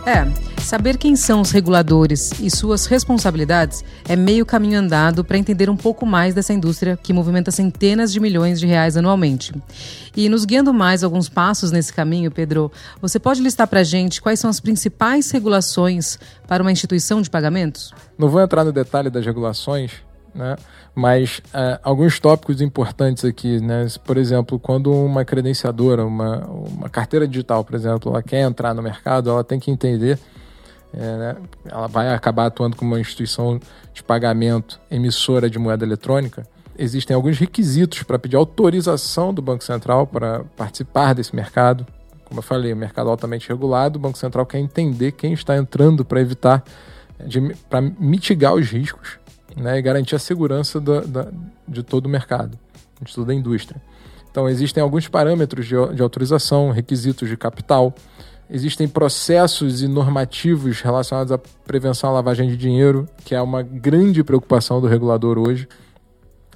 É, 0.05 0.46
Saber 0.67 0.97
quem 0.97 1.15
são 1.15 1.39
os 1.39 1.51
reguladores 1.51 2.41
e 2.41 2.51
suas 2.51 2.87
responsabilidades 2.87 3.85
é 4.05 4.17
meio 4.17 4.45
caminho 4.45 4.77
andado 4.77 5.23
para 5.23 5.37
entender 5.37 5.69
um 5.69 5.77
pouco 5.77 6.05
mais 6.05 6.35
dessa 6.35 6.51
indústria 6.51 6.97
que 6.97 7.13
movimenta 7.13 7.51
centenas 7.51 8.11
de 8.11 8.19
milhões 8.19 8.59
de 8.59 8.67
reais 8.67 8.97
anualmente. 8.97 9.53
E 10.13 10.27
nos 10.27 10.43
guiando 10.43 10.73
mais 10.73 11.05
alguns 11.05 11.29
passos 11.29 11.71
nesse 11.71 11.93
caminho, 11.93 12.29
Pedro, 12.29 12.69
você 13.01 13.17
pode 13.17 13.41
listar 13.41 13.65
para 13.65 13.79
a 13.79 13.83
gente 13.83 14.21
quais 14.21 14.41
são 14.41 14.49
as 14.49 14.59
principais 14.59 15.31
regulações 15.31 16.19
para 16.45 16.61
uma 16.61 16.69
instituição 16.69 17.21
de 17.21 17.29
pagamentos? 17.29 17.93
Não 18.17 18.27
vou 18.27 18.41
entrar 18.41 18.65
no 18.65 18.73
detalhe 18.73 19.09
das 19.09 19.25
regulações, 19.25 19.93
né? 20.35 20.57
Mas 20.93 21.41
é, 21.53 21.79
alguns 21.81 22.19
tópicos 22.19 22.59
importantes 22.59 23.23
aqui, 23.23 23.61
né? 23.61 23.87
Por 24.03 24.17
exemplo, 24.17 24.59
quando 24.59 24.91
uma 24.91 25.23
credenciadora, 25.23 26.05
uma, 26.05 26.39
uma 26.45 26.89
carteira 26.89 27.25
digital, 27.25 27.63
por 27.63 27.73
exemplo, 27.73 28.11
ela 28.11 28.21
quer 28.21 28.41
entrar 28.41 28.73
no 28.73 28.81
mercado, 28.81 29.29
ela 29.29 29.45
tem 29.45 29.61
que 29.61 29.71
entender 29.71 30.19
é, 30.93 31.17
né? 31.17 31.35
Ela 31.65 31.87
vai 31.87 32.13
acabar 32.13 32.45
atuando 32.45 32.75
como 32.75 32.93
uma 32.93 32.99
instituição 32.99 33.59
de 33.93 34.03
pagamento 34.03 34.79
emissora 34.89 35.49
de 35.49 35.59
moeda 35.59 35.85
eletrônica. 35.85 36.47
existem 36.77 37.15
alguns 37.15 37.37
requisitos 37.37 38.03
para 38.03 38.19
pedir 38.19 38.35
autorização 38.35 39.33
do 39.33 39.41
Banco 39.41 39.63
Central 39.63 40.05
para 40.05 40.43
participar 40.55 41.13
desse 41.13 41.35
mercado. 41.35 41.85
Como 42.25 42.39
eu 42.39 42.43
falei, 42.43 42.73
o 42.73 42.77
mercado 42.77 43.09
altamente 43.09 43.47
regulado, 43.49 43.97
o 43.97 44.01
Banco 44.01 44.17
Central 44.17 44.45
quer 44.45 44.59
entender 44.59 45.13
quem 45.13 45.33
está 45.33 45.57
entrando 45.57 46.05
para 46.05 46.21
evitar, 46.21 46.63
para 47.69 47.81
mitigar 47.81 48.53
os 48.53 48.69
riscos 48.69 49.17
né, 49.55 49.77
e 49.79 49.81
garantir 49.81 50.15
a 50.15 50.19
segurança 50.19 50.79
da, 50.79 51.01
da, 51.01 51.27
de 51.67 51.81
todo 51.83 52.05
o 52.05 52.09
mercado, 52.09 52.57
de 53.01 53.13
toda 53.13 53.31
a 53.31 53.35
indústria. 53.35 53.81
Então, 54.29 54.47
existem 54.47 54.83
alguns 54.83 55.07
parâmetros 55.07 55.65
de, 55.65 55.75
de 55.95 56.01
autorização, 56.01 56.69
requisitos 56.69 57.27
de 57.27 57.35
capital, 57.35 57.95
existem 58.49 58.87
processos 58.87 59.81
e 59.81 59.87
normativos 59.87 60.81
relacionados 60.81 61.31
à 61.31 61.37
prevenção 61.37 62.09
à 62.09 62.13
lavagem 62.13 62.47
de 62.47 62.57
dinheiro, 62.57 63.07
que 63.25 63.35
é 63.35 63.41
uma 63.41 63.61
grande 63.61 64.23
preocupação 64.23 64.79
do 64.79 64.87
regulador 64.87 65.37
hoje. 65.37 65.67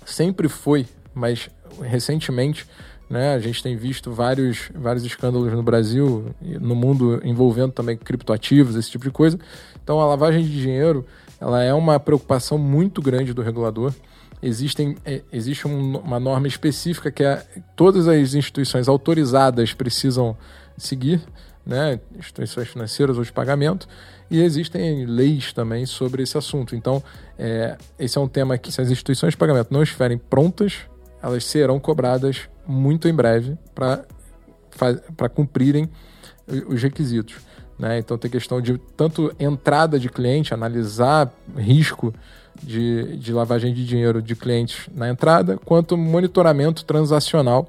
Sempre 0.06 0.48
foi, 0.48 0.88
mas 1.14 1.50
recentemente 1.82 2.66
né, 3.10 3.34
a 3.34 3.40
gente 3.40 3.62
tem 3.62 3.76
visto 3.76 4.12
vários, 4.12 4.72
vários 4.74 5.04
escândalos 5.04 5.52
no 5.52 5.62
Brasil, 5.62 6.34
no 6.42 6.74
mundo 6.74 7.22
envolvendo 7.26 7.74
também 7.74 7.98
criptoativos, 7.98 8.76
esse 8.76 8.90
tipo 8.90 9.04
de 9.04 9.12
coisa. 9.12 9.38
Então 9.84 10.00
a 10.00 10.06
lavagem 10.06 10.44
de 10.44 10.62
dinheiro 10.62 11.06
ela 11.40 11.62
é 11.62 11.74
uma 11.74 12.00
preocupação 12.00 12.58
muito 12.58 13.02
grande 13.02 13.34
do 13.34 13.42
regulador. 13.42 13.94
Existem, 14.42 14.96
é, 15.04 15.22
existe 15.32 15.68
um, 15.68 15.98
uma 15.98 16.20
norma 16.20 16.48
específica 16.48 17.12
que 17.12 17.24
é, 17.24 17.46
todas 17.76 18.08
as 18.08 18.34
instituições 18.34 18.88
autorizadas 18.88 19.74
precisam 19.74 20.38
seguir, 20.78 21.22
né, 21.66 22.00
instituições 22.18 22.68
financeiras 22.68 23.18
ou 23.18 23.24
de 23.24 23.32
pagamento, 23.32 23.88
e 24.30 24.42
existem 24.42 25.06
leis 25.06 25.54
também 25.54 25.86
sobre 25.86 26.24
esse 26.24 26.38
assunto. 26.38 26.76
Então, 26.76 27.04
é, 27.38 27.78
esse 28.00 28.18
é 28.18 28.22
um 28.22 28.28
tema 28.28 28.58
que, 28.58 28.72
se 28.72 28.82
as 28.82 28.90
instituições 28.90 29.34
de 29.34 29.38
pagamento 29.38 29.72
não 29.72 29.84
estiverem 29.84 30.18
prontas, 30.18 30.80
elas 31.22 31.44
serão 31.46 31.80
cobradas 31.80 32.50
muito 32.66 33.08
em 33.08 33.14
breve 33.14 33.58
para 33.76 35.30
cumprirem 35.30 35.90
os 36.68 36.82
requisitos. 36.82 37.36
Né? 37.78 37.98
Então 38.00 38.18
tem 38.18 38.30
questão 38.30 38.62
de 38.62 38.78
tanto 38.96 39.34
entrada 39.40 40.00
de 40.00 40.10
cliente, 40.10 40.54
analisar 40.54 41.32
risco 41.58 42.14
de, 42.62 43.18
de 43.18 43.34
lavagem 43.34 43.74
de 43.74 43.86
dinheiro 43.86 44.22
de 44.22 44.36
clientes 44.36 44.88
na 44.94 45.10
entrada, 45.10 45.58
quanto 45.58 45.98
monitoramento 45.98 46.86
transacional 46.86 47.68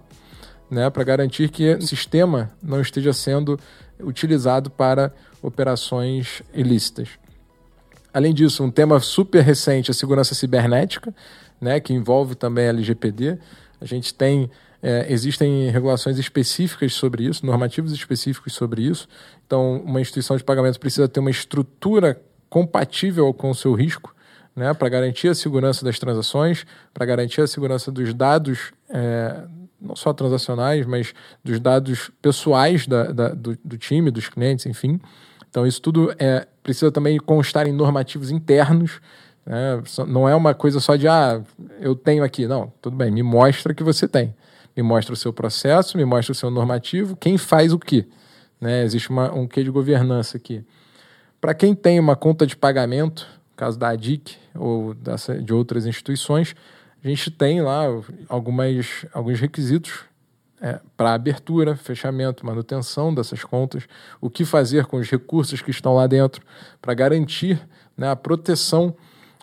né, 0.72 0.88
para 0.88 1.04
garantir 1.04 1.50
que 1.50 1.74
o 1.74 1.82
sistema 1.82 2.50
não 2.62 2.80
esteja 2.80 3.12
sendo 3.12 3.60
utilizado 4.00 4.70
para 4.70 5.12
operações 5.42 6.42
ilícitas. 6.54 7.10
Além 8.12 8.32
disso, 8.32 8.64
um 8.64 8.70
tema 8.70 8.98
super 8.98 9.42
recente 9.42 9.90
é 9.90 9.92
a 9.92 9.94
segurança 9.94 10.34
cibernética, 10.34 11.14
né, 11.60 11.78
que 11.78 11.92
envolve 11.92 12.34
também 12.34 12.64
a 12.64 12.68
LGPD. 12.70 13.38
A 13.82 13.84
gente 13.84 14.14
tem 14.14 14.50
é, 14.82 15.12
existem 15.12 15.68
regulações 15.68 16.18
específicas 16.18 16.94
sobre 16.94 17.24
isso, 17.24 17.44
normativos 17.44 17.92
específicos 17.92 18.54
sobre 18.54 18.82
isso. 18.82 19.06
Então, 19.46 19.76
uma 19.84 20.00
instituição 20.00 20.38
de 20.38 20.42
pagamento 20.42 20.80
precisa 20.80 21.06
ter 21.06 21.20
uma 21.20 21.30
estrutura 21.30 22.18
compatível 22.48 23.32
com 23.34 23.50
o 23.50 23.54
seu 23.54 23.74
risco, 23.74 24.14
né, 24.56 24.72
para 24.72 24.88
garantir 24.88 25.28
a 25.28 25.34
segurança 25.34 25.84
das 25.84 25.98
transações, 25.98 26.64
para 26.94 27.04
garantir 27.04 27.42
a 27.42 27.46
segurança 27.46 27.92
dos 27.92 28.14
dados, 28.14 28.72
é, 28.88 29.44
não 29.82 29.96
só 29.96 30.12
transacionais, 30.12 30.86
mas 30.86 31.12
dos 31.42 31.58
dados 31.58 32.10
pessoais 32.20 32.86
da, 32.86 33.10
da, 33.12 33.28
do, 33.30 33.58
do, 33.64 33.76
time, 33.76 34.10
dos 34.10 34.28
clientes, 34.28 34.66
enfim. 34.66 35.00
Então, 35.50 35.66
isso 35.66 35.82
tudo 35.82 36.14
é, 36.18 36.46
precisa 36.62 36.90
também 36.92 37.18
constar 37.18 37.66
em 37.66 37.72
normativos 37.72 38.30
internos. 38.30 39.00
Né, 39.44 39.82
não 40.06 40.28
é 40.28 40.34
uma 40.36 40.54
coisa 40.54 40.78
só 40.78 40.94
de, 40.94 41.08
ah, 41.08 41.42
eu 41.80 41.94
tenho 41.94 42.22
aqui. 42.22 42.46
Não, 42.46 42.72
tudo 42.80 42.96
bem, 42.96 43.10
me 43.10 43.22
mostra 43.22 43.74
que 43.74 43.82
você 43.82 44.06
tem 44.06 44.34
me 44.76 44.82
mostra 44.82 45.12
o 45.12 45.16
seu 45.16 45.32
processo, 45.32 45.96
me 45.96 46.04
mostra 46.04 46.32
o 46.32 46.34
seu 46.34 46.50
normativo, 46.50 47.16
quem 47.16 47.36
faz 47.36 47.72
o 47.72 47.78
quê. 47.78 48.06
Né? 48.60 48.82
Existe 48.84 49.10
uma, 49.10 49.32
um 49.32 49.46
quê 49.46 49.62
de 49.62 49.70
governança 49.70 50.36
aqui. 50.36 50.64
Para 51.40 51.54
quem 51.54 51.74
tem 51.74 51.98
uma 51.98 52.16
conta 52.16 52.46
de 52.46 52.56
pagamento, 52.56 53.26
no 53.50 53.56
caso 53.56 53.78
da 53.78 53.88
ADIC 53.88 54.36
ou 54.54 54.94
de 55.44 55.52
outras 55.52 55.86
instituições, 55.86 56.54
a 57.04 57.08
gente 57.08 57.30
tem 57.30 57.60
lá 57.60 57.84
algumas, 58.28 59.06
alguns 59.12 59.40
requisitos 59.40 60.04
é, 60.60 60.78
para 60.96 61.14
abertura, 61.14 61.74
fechamento, 61.74 62.46
manutenção 62.46 63.12
dessas 63.12 63.42
contas, 63.42 63.88
o 64.20 64.30
que 64.30 64.44
fazer 64.44 64.86
com 64.86 64.98
os 64.98 65.10
recursos 65.10 65.60
que 65.60 65.72
estão 65.72 65.94
lá 65.94 66.06
dentro 66.06 66.40
para 66.80 66.94
garantir 66.94 67.60
né, 67.96 68.08
a 68.08 68.14
proteção 68.14 68.94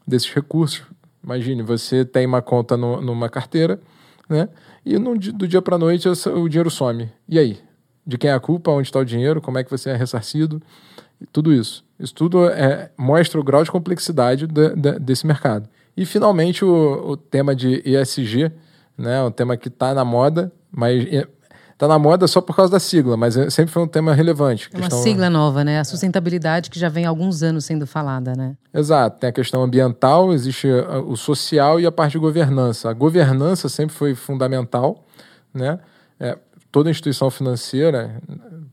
desses 0.08 0.34
recursos. 0.34 0.84
Imagine, 1.22 1.62
você 1.62 2.06
tem 2.06 2.26
uma 2.26 2.42
conta 2.42 2.78
no, 2.78 3.02
numa 3.02 3.28
carteira, 3.28 3.82
né? 4.30 4.48
E 4.86 4.98
do 4.98 5.48
dia 5.48 5.62
para 5.62 5.76
a 5.76 5.80
noite 5.80 6.08
o 6.08 6.48
dinheiro 6.48 6.72
some. 6.72 7.12
E 7.28 7.38
aí? 7.38 7.60
De 8.08 8.18
quem 8.18 8.30
é 8.30 8.34
a 8.34 8.40
culpa? 8.40 8.72
Onde 8.72 8.88
está 8.88 9.00
o 9.00 9.06
dinheiro? 9.06 9.42
Como 9.42 9.58
é 9.58 9.64
que 9.64 9.70
você 9.70 9.90
é 9.90 9.96
ressarcido? 9.96 10.62
Tudo 11.34 11.54
isso. 11.54 11.84
Isso 12.00 12.16
tudo 12.16 12.48
é, 12.48 12.90
mostra 12.98 13.40
o 13.40 13.44
grau 13.44 13.64
de 13.64 13.70
complexidade 13.70 14.48
de, 14.48 14.76
de, 14.76 15.00
desse 15.00 15.28
mercado. 15.28 15.70
E, 16.00 16.06
finalmente, 16.06 16.64
o, 16.64 17.10
o 17.10 17.18
tema 17.18 17.54
de 17.54 17.84
ESG, 17.86 18.52
né, 18.98 19.22
um 19.22 19.32
tema 19.32 19.58
que 19.58 19.68
está 19.68 19.94
na 19.94 20.06
moda, 20.06 20.52
mas 20.72 21.06
Está 21.80 21.88
na 21.88 21.98
moda 21.98 22.28
só 22.28 22.42
por 22.42 22.54
causa 22.54 22.74
da 22.74 22.80
sigla, 22.80 23.16
mas 23.16 23.38
é, 23.38 23.50
sempre 23.50 23.72
foi 23.72 23.82
um 23.82 23.88
tema 23.88 24.14
relevante. 24.14 24.70
É 24.74 24.76
uma 24.76 24.82
questão... 24.82 25.02
sigla 25.02 25.30
nova, 25.30 25.64
né? 25.64 25.80
A 25.80 25.86
sustentabilidade 25.86 26.70
que 26.70 26.78
já 26.78 26.90
vem 26.90 27.06
há 27.06 27.10
alguns 27.10 27.42
anos 27.42 27.64
sendo 27.64 27.88
falada, 27.88 28.34
né? 28.36 28.58
Exato. 28.74 29.18
Tem 29.18 29.30
a 29.30 29.32
questão 29.32 29.64
ambiental, 29.64 30.34
existe 30.34 30.68
uh, 30.68 31.10
o 31.10 31.16
social 31.16 31.80
e 31.80 31.86
a 31.86 31.92
parte 31.92 32.12
de 32.12 32.20
governança. 32.20 32.90
A 32.90 32.94
governança 32.94 33.70
sempre 33.70 33.96
foi 33.96 34.14
fundamental, 34.14 35.06
né? 35.54 35.80
É, 36.20 36.38
toda 36.70 36.90
instituição 36.90 37.30
financeira, 37.30 38.22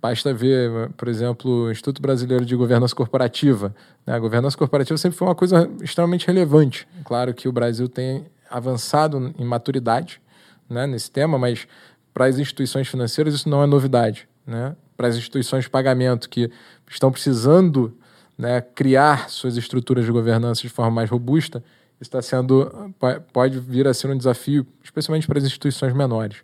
basta 0.01 0.33
ver, 0.33 0.91
por 0.97 1.09
exemplo, 1.09 1.67
o 1.67 1.71
Instituto 1.71 2.01
Brasileiro 2.01 2.45
de 2.45 2.55
Governança 2.55 2.95
Corporativa. 2.95 3.75
Né? 4.07 4.15
A 4.15 4.19
governança 4.19 4.57
corporativa 4.57 4.97
sempre 4.99 5.19
foi 5.19 5.29
uma 5.29 5.35
coisa 5.35 5.69
extremamente 5.83 6.27
relevante. 6.27 6.87
Claro 7.05 7.35
que 7.35 7.49
o 7.49 7.53
Brasil 7.53 7.89
tem 7.89 8.27
avançado 8.51 9.35
em 9.39 9.45
maturidade 9.45 10.21
né, 10.69 10.87
nesse 10.87 11.11
tema, 11.11 11.39
mas 11.39 11.67
para 12.13 12.27
as 12.27 12.39
instituições 12.39 12.89
financeiras 12.89 13.35
isso 13.35 13.49
não 13.49 13.63
é 13.63 13.67
novidade. 13.67 14.29
Né? 14.47 14.77
Para 14.97 15.09
as 15.09 15.17
instituições 15.17 15.65
de 15.65 15.71
pagamento 15.71 16.29
que 16.29 16.51
estão 16.89 17.11
precisando 17.11 17.97
né, 18.39 18.61
criar 18.61 19.29
suas 19.31 19.57
estruturas 19.57 20.05
de 20.05 20.13
governança 20.13 20.63
de 20.63 20.69
forma 20.69 20.91
mais 20.91 21.11
robusta, 21.11 21.63
está 22.01 22.21
sendo 22.21 22.95
pode 23.33 23.59
vir 23.59 23.89
a 23.89 23.95
ser 23.95 24.09
um 24.11 24.17
desafio, 24.17 24.67
especialmente 24.85 25.27
para 25.27 25.39
as 25.39 25.45
instituições 25.45 25.95
menores. 25.95 26.37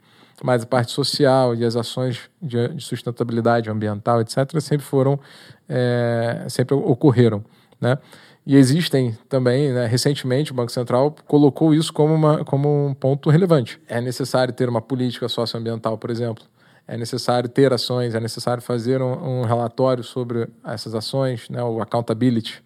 Mas 0.42 0.62
a 0.62 0.66
parte 0.66 0.92
social 0.92 1.54
e 1.54 1.64
as 1.64 1.76
ações 1.76 2.28
de, 2.40 2.68
de 2.68 2.82
sustentabilidade 2.82 3.70
ambiental, 3.70 4.20
etc., 4.20 4.60
sempre 4.60 4.84
foram, 4.84 5.18
é, 5.68 6.44
sempre 6.48 6.74
ocorreram, 6.74 7.44
né? 7.80 7.98
E 8.44 8.56
existem 8.56 9.16
também, 9.28 9.72
né, 9.72 9.86
recentemente, 9.86 10.50
o 10.50 10.54
Banco 10.54 10.72
Central 10.72 11.14
colocou 11.28 11.72
isso 11.72 11.92
como, 11.92 12.12
uma, 12.12 12.44
como 12.44 12.86
um 12.86 12.92
ponto 12.92 13.30
relevante. 13.30 13.80
É 13.86 14.00
necessário 14.00 14.52
ter 14.52 14.68
uma 14.68 14.82
política 14.82 15.28
socioambiental, 15.28 15.96
por 15.96 16.10
exemplo. 16.10 16.44
É 16.88 16.96
necessário 16.96 17.48
ter 17.48 17.72
ações, 17.72 18.16
é 18.16 18.20
necessário 18.20 18.60
fazer 18.60 19.00
um, 19.00 19.42
um 19.42 19.42
relatório 19.44 20.02
sobre 20.02 20.48
essas 20.64 20.92
ações, 20.92 21.48
né, 21.48 21.62
o 21.62 21.80
accountability 21.80 22.60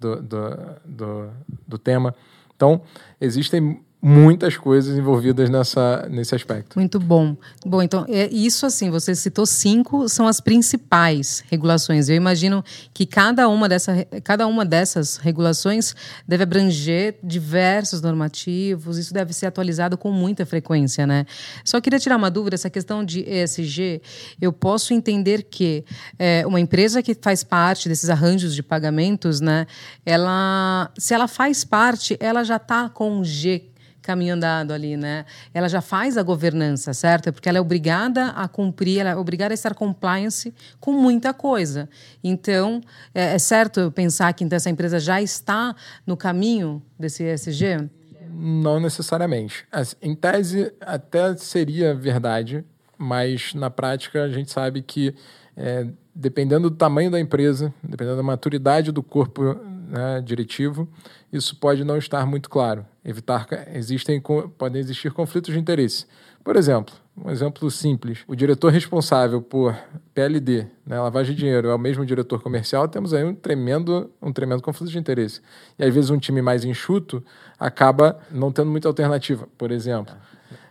do, 0.00 0.20
do, 0.20 0.40
do, 0.84 1.30
do 1.68 1.78
tema. 1.78 2.12
Então, 2.56 2.82
existem 3.20 3.80
muitas 4.02 4.56
coisas 4.56 4.96
envolvidas 4.96 5.50
nessa, 5.50 6.08
nesse 6.10 6.34
aspecto. 6.34 6.78
Muito 6.78 6.98
bom. 6.98 7.36
Bom, 7.66 7.82
então, 7.82 8.06
é 8.08 8.28
isso 8.32 8.64
assim, 8.64 8.88
você 8.90 9.14
citou 9.14 9.44
cinco, 9.44 10.08
são 10.08 10.26
as 10.26 10.40
principais 10.40 11.44
regulações. 11.50 12.08
Eu 12.08 12.16
imagino 12.16 12.64
que 12.94 13.04
cada 13.04 13.46
uma, 13.48 13.68
dessa, 13.68 14.06
cada 14.24 14.46
uma 14.46 14.64
dessas 14.64 15.16
regulações 15.16 15.94
deve 16.26 16.44
abranger 16.44 17.16
diversos 17.22 18.00
normativos, 18.00 18.96
isso 18.96 19.12
deve 19.12 19.34
ser 19.34 19.46
atualizado 19.46 19.98
com 19.98 20.10
muita 20.10 20.46
frequência, 20.46 21.06
né? 21.06 21.26
Só 21.62 21.78
queria 21.80 21.98
tirar 21.98 22.16
uma 22.16 22.30
dúvida, 22.30 22.54
essa 22.54 22.70
questão 22.70 23.04
de 23.04 23.20
ESG, 23.20 24.00
eu 24.40 24.52
posso 24.52 24.94
entender 24.94 25.42
que 25.42 25.84
é, 26.18 26.46
uma 26.46 26.58
empresa 26.58 27.02
que 27.02 27.14
faz 27.20 27.44
parte 27.44 27.88
desses 27.88 28.08
arranjos 28.08 28.54
de 28.54 28.62
pagamentos, 28.62 29.40
né, 29.40 29.66
ela, 30.06 30.90
se 30.96 31.12
ela 31.12 31.28
faz 31.28 31.64
parte, 31.64 32.16
ela 32.18 32.42
já 32.44 32.56
está 32.56 32.88
com 32.88 33.22
G 33.22 33.69
caminho 34.10 34.34
andado 34.34 34.72
ali, 34.72 34.96
né? 34.96 35.24
Ela 35.54 35.68
já 35.68 35.80
faz 35.80 36.18
a 36.18 36.22
governança, 36.22 36.92
certo? 36.92 37.28
É 37.28 37.32
porque 37.32 37.48
ela 37.48 37.58
é 37.58 37.60
obrigada 37.60 38.30
a 38.30 38.48
cumprir, 38.48 38.98
ela 38.98 39.10
é 39.10 39.16
obrigada 39.16 39.52
a 39.52 39.54
estar 39.54 39.72
compliance 39.74 40.52
com 40.80 40.92
muita 40.92 41.32
coisa. 41.32 41.88
Então, 42.22 42.80
é, 43.14 43.34
é 43.34 43.38
certo 43.38 43.92
pensar 43.92 44.32
que 44.32 44.42
então, 44.42 44.56
essa 44.56 44.68
empresa 44.68 44.98
já 44.98 45.22
está 45.22 45.76
no 46.04 46.16
caminho 46.16 46.82
desse 46.98 47.22
ESG? 47.22 47.88
Não 48.32 48.80
necessariamente. 48.80 49.64
Em 50.02 50.14
tese, 50.14 50.72
até 50.80 51.36
seria 51.36 51.94
verdade, 51.94 52.64
mas 52.98 53.54
na 53.54 53.70
prática 53.70 54.24
a 54.24 54.28
gente 54.28 54.50
sabe 54.50 54.82
que, 54.82 55.14
é, 55.56 55.86
dependendo 56.14 56.68
do 56.68 56.76
tamanho 56.76 57.10
da 57.10 57.20
empresa, 57.20 57.72
dependendo 57.82 58.16
da 58.16 58.22
maturidade 58.22 58.90
do 58.90 59.02
corpo 59.02 59.56
né, 59.90 60.22
diretivo, 60.24 60.88
isso 61.32 61.56
pode 61.56 61.84
não 61.84 61.98
estar 61.98 62.24
muito 62.24 62.48
claro. 62.48 62.86
Evitar 63.04 63.46
existem 63.74 64.22
podem 64.56 64.80
existir 64.80 65.10
conflitos 65.12 65.52
de 65.52 65.58
interesse. 65.58 66.06
Por 66.44 66.56
exemplo, 66.56 66.94
um 67.22 67.30
exemplo 67.30 67.70
simples: 67.70 68.20
o 68.26 68.36
diretor 68.36 68.72
responsável 68.72 69.42
por 69.42 69.76
PLD, 70.14 70.66
né, 70.86 70.98
lavagem 71.00 71.34
de 71.34 71.40
dinheiro, 71.40 71.68
é 71.68 71.74
o 71.74 71.78
mesmo 71.78 72.06
diretor 72.06 72.40
comercial, 72.40 72.88
temos 72.88 73.12
aí 73.12 73.24
um 73.24 73.34
tremendo, 73.34 74.10
um 74.22 74.32
tremendo 74.32 74.62
conflito 74.62 74.90
de 74.90 74.98
interesse. 74.98 75.42
E 75.78 75.84
às 75.84 75.92
vezes 75.92 76.10
um 76.10 76.18
time 76.18 76.40
mais 76.40 76.64
enxuto 76.64 77.22
acaba 77.58 78.18
não 78.30 78.52
tendo 78.52 78.70
muita 78.70 78.88
alternativa. 78.88 79.48
Por 79.58 79.70
exemplo, 79.70 80.14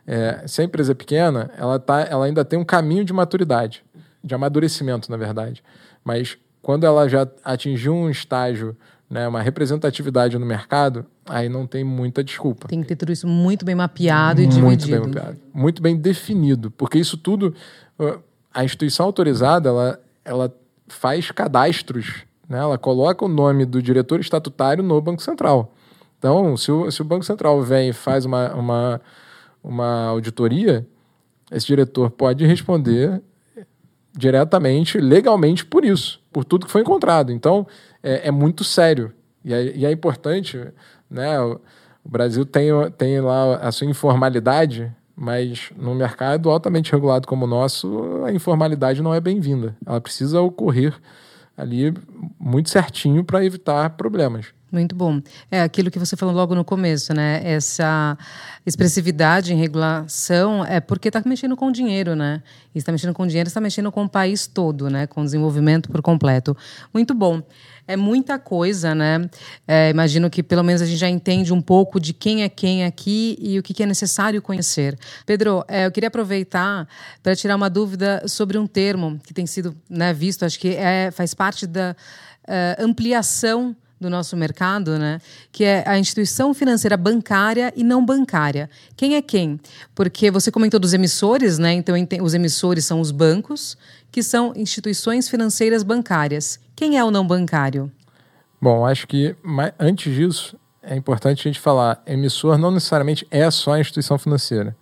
é, 0.07 0.47
se 0.47 0.61
a 0.61 0.63
empresa 0.63 0.93
é 0.93 0.95
pequena, 0.95 1.51
ela, 1.57 1.77
tá, 1.77 2.01
ela 2.01 2.25
ainda 2.25 2.45
tem 2.45 2.57
um 2.57 2.65
caminho 2.65 3.03
de 3.03 3.13
maturidade, 3.13 3.83
de 4.23 4.33
amadurecimento, 4.33 5.11
na 5.11 5.17
verdade. 5.17 5.63
Mas 6.03 6.37
quando 6.61 6.85
ela 6.85 7.07
já 7.07 7.27
atingiu 7.43 7.93
um 7.93 8.09
estágio, 8.09 8.75
né, 9.09 9.27
uma 9.27 9.41
representatividade 9.41 10.37
no 10.37 10.45
mercado, 10.45 11.05
aí 11.27 11.49
não 11.49 11.65
tem 11.65 11.83
muita 11.83 12.23
desculpa. 12.23 12.67
Tem 12.67 12.81
que 12.81 12.87
ter 12.87 12.95
tudo 12.95 13.11
isso 13.11 13.27
muito 13.27 13.65
bem 13.65 13.75
mapeado 13.75 14.41
e 14.41 14.45
muito 14.45 14.85
dividido. 14.85 15.01
Bem 15.01 15.07
mapeado, 15.07 15.39
muito 15.53 15.81
bem 15.81 15.97
definido, 15.97 16.71
porque 16.71 16.97
isso 16.97 17.17
tudo, 17.17 17.53
a 18.53 18.63
instituição 18.63 19.05
autorizada, 19.05 19.69
ela, 19.69 19.99
ela 20.23 20.55
faz 20.87 21.31
cadastros, 21.31 22.23
né, 22.47 22.59
ela 22.59 22.77
coloca 22.77 23.25
o 23.25 23.27
nome 23.27 23.65
do 23.65 23.81
diretor 23.81 24.19
estatutário 24.19 24.83
no 24.83 25.01
Banco 25.01 25.21
Central. 25.21 25.73
Então, 26.17 26.55
se 26.57 26.71
o, 26.71 26.91
se 26.91 27.01
o 27.01 27.05
Banco 27.05 27.23
Central 27.23 27.61
vem 27.61 27.89
e 27.89 27.93
faz 27.93 28.25
uma, 28.25 28.53
uma 28.53 29.01
uma 29.63 30.05
auditoria, 30.05 30.85
esse 31.51 31.67
diretor 31.67 32.09
pode 32.09 32.45
responder 32.45 33.21
diretamente, 34.15 34.99
legalmente, 34.99 35.65
por 35.65 35.85
isso, 35.85 36.21
por 36.31 36.43
tudo 36.43 36.65
que 36.65 36.71
foi 36.71 36.81
encontrado. 36.81 37.31
Então, 37.31 37.67
é, 38.01 38.27
é 38.27 38.31
muito 38.31 38.63
sério. 38.63 39.13
E 39.43 39.53
é, 39.53 39.77
e 39.77 39.85
é, 39.85 39.91
importante, 39.91 40.57
né? 41.09 41.39
O, 41.39 41.59
o 42.03 42.09
Brasil 42.09 42.45
tem, 42.45 42.69
tem 42.97 43.19
lá 43.21 43.57
a 43.57 43.71
sua 43.71 43.87
informalidade, 43.87 44.91
mas 45.15 45.71
no 45.77 45.93
mercado 45.93 46.49
altamente 46.49 46.91
regulado 46.91 47.27
como 47.27 47.45
o 47.45 47.47
nosso, 47.47 48.23
a 48.25 48.31
informalidade 48.31 49.01
não 49.01 49.13
é 49.13 49.19
bem-vinda. 49.19 49.75
Ela 49.85 49.99
precisa 49.99 50.41
ocorrer 50.41 50.95
ali 51.57 51.93
muito 52.39 52.69
certinho 52.69 53.23
para 53.23 53.43
evitar 53.43 53.89
problemas. 53.91 54.53
Muito 54.71 54.95
bom. 54.95 55.19
É 55.49 55.61
aquilo 55.61 55.89
que 55.89 55.97
você 55.97 56.15
falou 56.15 56.33
logo 56.33 56.53
no 56.53 56.63
começo, 56.63 57.11
né? 57.11 57.41
Essa 57.43 58.15
expressividade 58.63 59.51
em 59.51 59.57
regulação 59.57 60.63
é 60.63 60.79
porque 60.79 61.07
está 61.07 61.21
mexendo 61.25 61.57
com 61.57 61.71
dinheiro, 61.71 62.15
né? 62.15 62.43
E 62.75 62.77
está 62.77 62.91
mexendo 62.91 63.13
com 63.13 63.25
dinheiro, 63.25 63.47
está 63.47 63.59
mexendo 63.59 63.91
com 63.91 64.03
o 64.03 64.09
país 64.09 64.45
todo, 64.45 64.87
né? 64.87 65.07
Com 65.07 65.23
desenvolvimento 65.23 65.89
por 65.89 66.03
completo. 66.03 66.55
Muito 66.93 67.15
bom. 67.15 67.41
É 67.87 67.97
muita 67.97 68.37
coisa, 68.37 68.93
né? 68.93 69.27
É, 69.67 69.89
imagino 69.89 70.29
que 70.29 70.43
pelo 70.43 70.63
menos 70.63 70.83
a 70.83 70.85
gente 70.85 70.99
já 70.99 71.09
entende 71.09 71.51
um 71.51 71.61
pouco 71.61 71.99
de 71.99 72.13
quem 72.13 72.43
é 72.43 72.49
quem 72.49 72.85
aqui 72.85 73.35
e 73.41 73.57
o 73.57 73.63
que 73.63 73.81
é 73.81 73.87
necessário 73.87 74.39
conhecer. 74.39 74.95
Pedro, 75.25 75.65
é, 75.67 75.87
eu 75.87 75.91
queria 75.91 76.09
aproveitar 76.09 76.87
para 77.23 77.35
tirar 77.35 77.55
uma 77.55 77.71
dúvida 77.71 78.23
sobre 78.27 78.59
um 78.59 78.67
termo 78.67 79.19
que 79.23 79.33
tem 79.33 79.47
sido 79.47 79.75
né, 79.89 80.13
visto, 80.13 80.45
acho 80.45 80.59
que 80.59 80.75
é, 80.75 81.09
faz 81.09 81.33
parte 81.33 81.65
da 81.65 81.95
uh, 82.47 82.83
ampliação 82.83 83.75
do 83.99 84.09
nosso 84.09 84.37
mercado, 84.37 84.97
né? 84.97 85.19
Que 85.51 85.63
é 85.63 85.83
a 85.87 85.99
instituição 85.99 86.53
financeira 86.53 86.95
bancária 86.95 87.73
e 87.75 87.83
não 87.83 88.05
bancária. 88.05 88.69
Quem 88.95 89.15
é 89.15 89.21
quem? 89.21 89.59
Porque 89.93 90.31
você 90.31 90.51
comentou 90.51 90.79
dos 90.79 90.93
emissores, 90.93 91.57
né? 91.57 91.73
Então 91.73 91.95
os 92.21 92.33
emissores 92.33 92.85
são 92.85 93.01
os 93.01 93.11
bancos, 93.11 93.77
que 94.11 94.23
são 94.23 94.53
instituições 94.55 95.27
financeiras 95.27 95.83
bancárias. 95.83 96.59
Quem 96.75 96.97
é 96.97 97.03
o 97.03 97.11
não 97.11 97.27
bancário? 97.27 97.91
Bom, 98.61 98.85
acho 98.85 99.07
que 99.07 99.35
antes 99.77 100.13
disso 100.13 100.57
é 100.81 100.95
importante 100.95 101.41
a 101.41 101.51
gente 101.51 101.59
falar, 101.59 102.01
emissor 102.05 102.57
não 102.57 102.71
necessariamente 102.71 103.27
é 103.29 103.49
só 103.51 103.73
a 103.73 103.79
instituição 103.79 104.17
financeira, 104.17 104.75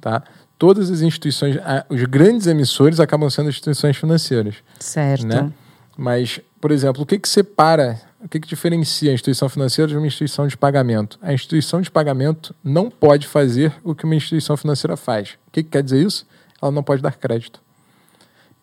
tá? 0.00 0.22
Todas 0.58 0.90
as 0.90 1.02
instituições, 1.02 1.56
os 1.88 2.02
grandes 2.04 2.46
emissores 2.46 2.98
acabam 3.00 3.30
sendo 3.30 3.48
instituições 3.48 3.96
financeiras. 3.96 4.56
Certo. 4.80 5.26
Né? 5.26 5.52
Mas, 5.96 6.40
por 6.60 6.72
exemplo, 6.72 7.02
o 7.02 7.06
que, 7.06 7.18
que 7.18 7.28
separa 7.28 8.00
o 8.22 8.28
que, 8.28 8.40
que 8.40 8.48
diferencia 8.48 9.10
a 9.10 9.14
instituição 9.14 9.48
financeira 9.48 9.88
de 9.88 9.96
uma 9.96 10.06
instituição 10.06 10.46
de 10.46 10.56
pagamento? 10.56 11.18
A 11.22 11.32
instituição 11.32 11.80
de 11.80 11.90
pagamento 11.90 12.54
não 12.64 12.90
pode 12.90 13.26
fazer 13.26 13.72
o 13.84 13.94
que 13.94 14.04
uma 14.04 14.14
instituição 14.14 14.56
financeira 14.56 14.96
faz. 14.96 15.38
O 15.46 15.52
que, 15.52 15.62
que 15.62 15.70
quer 15.70 15.82
dizer 15.82 16.04
isso? 16.04 16.26
Ela 16.60 16.72
não 16.72 16.82
pode 16.82 17.00
dar 17.00 17.16
crédito. 17.16 17.60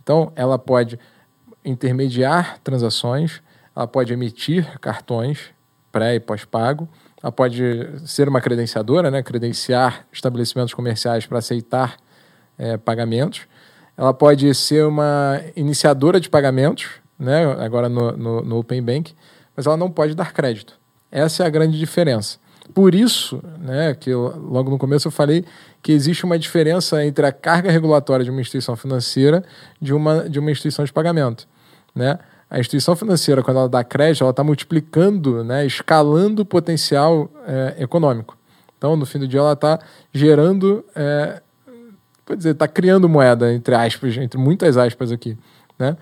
Então, 0.03 0.31
ela 0.35 0.59
pode 0.59 0.99
intermediar 1.63 2.59
transações, 2.63 3.41
ela 3.75 3.87
pode 3.87 4.13
emitir 4.13 4.79
cartões 4.79 5.55
pré 5.91 6.15
e 6.15 6.19
pós-pago, 6.19 6.89
ela 7.23 7.31
pode 7.31 7.61
ser 8.05 8.27
uma 8.27 8.41
credenciadora, 8.41 9.09
né, 9.09 9.23
credenciar 9.23 10.05
estabelecimentos 10.11 10.73
comerciais 10.73 11.25
para 11.25 11.39
aceitar 11.39 11.95
é, 12.57 12.75
pagamentos, 12.75 13.47
ela 13.97 14.13
pode 14.13 14.53
ser 14.53 14.85
uma 14.85 15.41
iniciadora 15.55 16.19
de 16.19 16.29
pagamentos, 16.29 16.89
né, 17.17 17.45
agora 17.63 17.87
no, 17.87 18.11
no, 18.11 18.41
no 18.41 18.57
Open 18.57 18.83
Bank, 18.83 19.15
mas 19.55 19.65
ela 19.65 19.77
não 19.77 19.89
pode 19.89 20.15
dar 20.15 20.33
crédito. 20.33 20.79
Essa 21.11 21.43
é 21.43 21.45
a 21.47 21.49
grande 21.49 21.77
diferença. 21.77 22.37
Por 22.73 22.95
isso, 22.95 23.41
né, 23.59 23.93
que 23.93 24.09
eu, 24.09 24.35
logo 24.49 24.71
no 24.71 24.77
começo 24.77 25.07
eu 25.07 25.11
falei 25.11 25.45
que 25.83 25.91
existe 25.91 26.25
uma 26.25 26.37
diferença 26.37 27.05
entre 27.05 27.25
a 27.25 27.31
carga 27.31 27.69
regulatória 27.69 28.25
de 28.25 28.31
uma 28.31 28.41
instituição 28.41 28.75
financeira 28.75 29.43
de 29.79 29.93
uma, 29.93 30.27
de 30.27 30.39
uma 30.39 30.49
instituição 30.49 30.83
de 30.83 30.91
pagamento. 30.91 31.47
Né? 31.93 32.17
A 32.49 32.59
instituição 32.59 32.95
financeira, 32.95 33.43
quando 33.43 33.57
ela 33.57 33.69
dá 33.69 33.83
crédito, 33.83 34.23
ela 34.23 34.31
está 34.31 34.43
multiplicando, 34.43 35.43
né, 35.43 35.65
escalando 35.65 36.41
o 36.41 36.45
potencial 36.45 37.29
é, 37.47 37.75
econômico. 37.79 38.37
Então, 38.77 38.95
no 38.95 39.05
fim 39.05 39.19
do 39.19 39.27
dia, 39.27 39.39
ela 39.39 39.53
está 39.53 39.79
gerando, 40.13 40.83
é, 40.95 41.41
pode 42.25 42.39
dizer, 42.39 42.51
está 42.51 42.67
criando 42.67 43.07
moeda, 43.07 43.53
entre 43.53 43.73
aspas, 43.75 44.17
entre 44.17 44.39
muitas 44.39 44.75
aspas 44.77 45.11
aqui. 45.11 45.37
Né? 45.77 45.95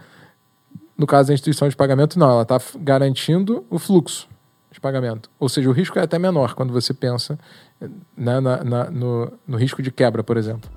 No 0.98 1.08
caso 1.08 1.28
da 1.30 1.34
instituição 1.34 1.68
de 1.68 1.76
pagamento, 1.76 2.20
não, 2.20 2.30
ela 2.30 2.44
está 2.44 2.60
garantindo 2.80 3.66
o 3.70 3.80
fluxo 3.80 4.28
de 4.72 4.80
pagamento. 4.80 5.30
Ou 5.40 5.50
seja, 5.50 5.70
o 5.70 5.74
risco 5.74 5.98
é 5.98 6.04
até 6.04 6.20
menor 6.20 6.54
quando 6.54 6.72
você 6.72 6.94
pensa 6.94 7.38
né, 8.16 8.40
na, 8.40 8.64
na, 8.64 8.92
no, 8.92 9.34
no 9.48 9.58
risco 9.58 9.82
de 9.82 9.92
quebra, 9.92 10.24
por 10.24 10.38
exemplo. 10.38 10.70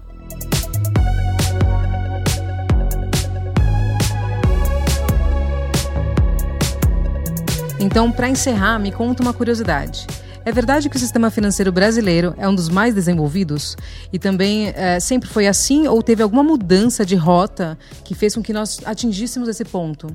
Então, 7.79 8.11
para 8.11 8.29
encerrar, 8.29 8.79
me 8.79 8.90
conta 8.90 9.22
uma 9.22 9.35
curiosidade. 9.35 10.07
É 10.46 10.52
verdade 10.52 10.88
que 10.88 10.96
o 10.96 11.00
sistema 11.00 11.28
financeiro 11.28 11.72
brasileiro 11.72 12.32
é 12.38 12.48
um 12.48 12.54
dos 12.54 12.68
mais 12.68 12.94
desenvolvidos 12.94 13.76
e 14.12 14.18
também 14.18 14.68
é, 14.68 15.00
sempre 15.00 15.28
foi 15.28 15.48
assim 15.48 15.88
ou 15.88 16.00
teve 16.00 16.22
alguma 16.22 16.44
mudança 16.44 17.04
de 17.04 17.16
rota 17.16 17.76
que 18.04 18.14
fez 18.14 18.32
com 18.37 18.40
que 18.40 18.52
nós 18.52 18.80
atingíssemos 18.85 19.48
esse 19.48 19.64
ponto? 19.64 20.06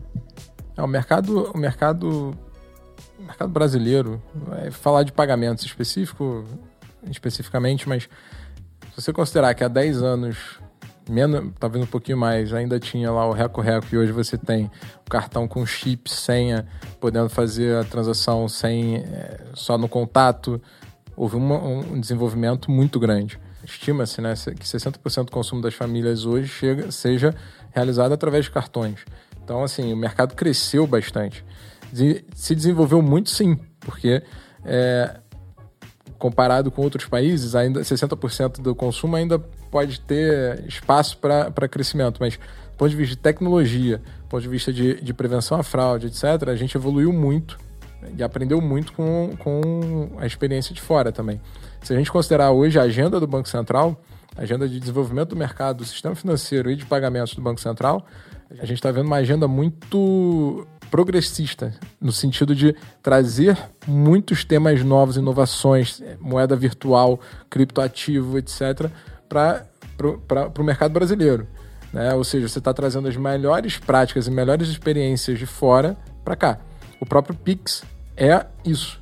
É, 0.78 0.82
o 0.82 0.88
mercado, 0.88 1.52
o 1.54 1.58
mercado, 1.58 2.34
mercado 3.20 3.50
brasileiro, 3.50 4.24
é, 4.54 4.72
falar 4.72 5.04
de 5.04 5.12
pagamentos 5.12 5.66
específico, 5.66 6.46
especificamente, 7.10 7.90
mas 7.90 8.04
se 8.04 9.02
você 9.02 9.12
considerar 9.12 9.54
que 9.54 9.66
há 9.66 9.68
10 9.68 10.02
anos 10.02 10.38
menos, 11.12 11.52
talvez 11.60 11.84
um 11.84 11.88
pouquinho 11.88 12.18
mais, 12.18 12.54
ainda 12.54 12.80
tinha 12.80 13.12
lá 13.12 13.28
o 13.28 13.32
Reco-Reco 13.32 13.88
e 13.94 13.98
hoje 13.98 14.12
você 14.12 14.38
tem 14.38 14.72
o 15.06 15.10
cartão 15.10 15.48
com 15.48 15.66
chip, 15.66 16.10
senha, 16.10 16.66
podendo 17.00 17.30
fazer 17.30 17.76
a 17.78 17.84
transação 17.84 18.48
sem 18.48 18.98
é, 18.98 19.42
só 19.54 19.78
no 19.78 19.88
contato. 19.88 20.62
Houve 21.16 21.36
uma, 21.36 21.58
um 21.60 22.00
desenvolvimento 22.00 22.72
muito 22.72 23.00
grande. 23.00 23.40
Estima-se 23.64 24.22
né, 24.22 24.34
que 24.34 24.66
60% 24.66 25.26
do 25.26 25.32
consumo 25.32 25.62
das 25.62 25.74
famílias 25.74 26.26
hoje 26.26 26.48
chega, 26.48 26.92
seja 26.92 27.36
realizado 27.72 28.12
através 28.12 28.46
de 28.46 28.52
cartões. 28.52 29.06
Então, 29.44 29.64
assim, 29.64 29.94
o 29.94 29.98
mercado 29.98 30.36
cresceu 30.36 30.88
bastante. 30.88 31.46
Se 32.34 32.56
desenvolveu 32.56 33.02
muito, 33.02 33.30
sim, 33.30 33.60
porque 33.80 34.24
é, 34.64 35.21
comparado 36.22 36.70
com 36.70 36.84
outros 36.84 37.06
países, 37.06 37.56
ainda 37.56 37.82
60% 37.82 38.62
do 38.62 38.76
consumo 38.76 39.16
ainda 39.16 39.40
pode 39.40 40.00
ter 40.02 40.64
espaço 40.68 41.18
para 41.18 41.68
crescimento, 41.68 42.20
mas 42.20 42.38
do 42.38 42.78
ponto 42.78 42.92
de 42.92 42.96
vista 42.96 43.16
de 43.16 43.22
tecnologia, 43.22 43.98
do 43.98 44.30
ponto 44.30 44.42
de 44.44 44.48
vista 44.48 44.72
de, 44.72 45.02
de 45.02 45.14
prevenção 45.16 45.60
à 45.60 45.64
fraude, 45.64 46.08
etc., 46.08 46.48
a 46.50 46.56
gente 46.56 46.78
evoluiu 46.78 47.12
muito 47.12 47.58
e 48.16 48.22
aprendeu 48.22 48.62
muito 48.62 48.94
com, 48.94 49.32
com 49.40 50.12
a 50.20 50.28
experiência 50.28 50.76
de 50.76 50.82
fora 50.82 51.12
também. 51.12 51.42
Se 51.82 51.92
a 51.92 51.98
gente 51.98 52.12
considerar 52.12 52.52
hoje 52.52 52.78
a 52.78 52.84
agenda 52.84 53.20
do 53.20 53.26
Banco 53.26 53.50
Central, 53.50 54.00
a 54.38 54.44
agenda 54.44 54.70
de 54.70 54.80
desenvolvimento 54.80 55.30
do 55.30 55.36
mercado, 55.36 55.78
do 55.78 55.86
sistema 55.86 56.14
financeiro 56.14 56.70
e 56.70 56.76
de 56.76 56.86
pagamentos 56.86 57.34
do 57.34 57.42
Banco 57.42 57.60
Central, 57.60 58.06
a 58.60 58.66
gente 58.66 58.78
está 58.78 58.92
vendo 58.92 59.08
uma 59.08 59.18
agenda 59.18 59.48
muito 59.48 60.68
progressista, 60.92 61.74
no 62.00 62.12
sentido 62.12 62.54
de 62.54 62.76
trazer 63.02 63.58
muitos 63.88 64.44
temas 64.44 64.84
novos, 64.84 65.16
inovações, 65.16 66.04
moeda 66.20 66.56
virtual, 66.56 67.20
criptoativo, 67.50 68.38
etc., 68.38 68.92
para 69.30 69.66
o 70.60 70.64
mercado 70.64 70.92
brasileiro. 70.92 71.48
Né? 71.94 72.14
Ou 72.14 72.26
seja, 72.26 72.48
você 72.48 72.60
está 72.60 72.74
trazendo 72.74 73.08
as 73.08 73.16
melhores 73.16 73.78
práticas 73.78 74.28
e 74.28 74.32
melhores 74.32 74.68
experiências 74.68 75.40
de 75.40 75.46
fora 75.46 75.98
para 76.26 76.36
cá. 76.36 76.60
O 77.00 77.06
próprio 77.06 77.36
Pix 77.36 77.84
é 78.18 78.46
isso. 78.66 79.00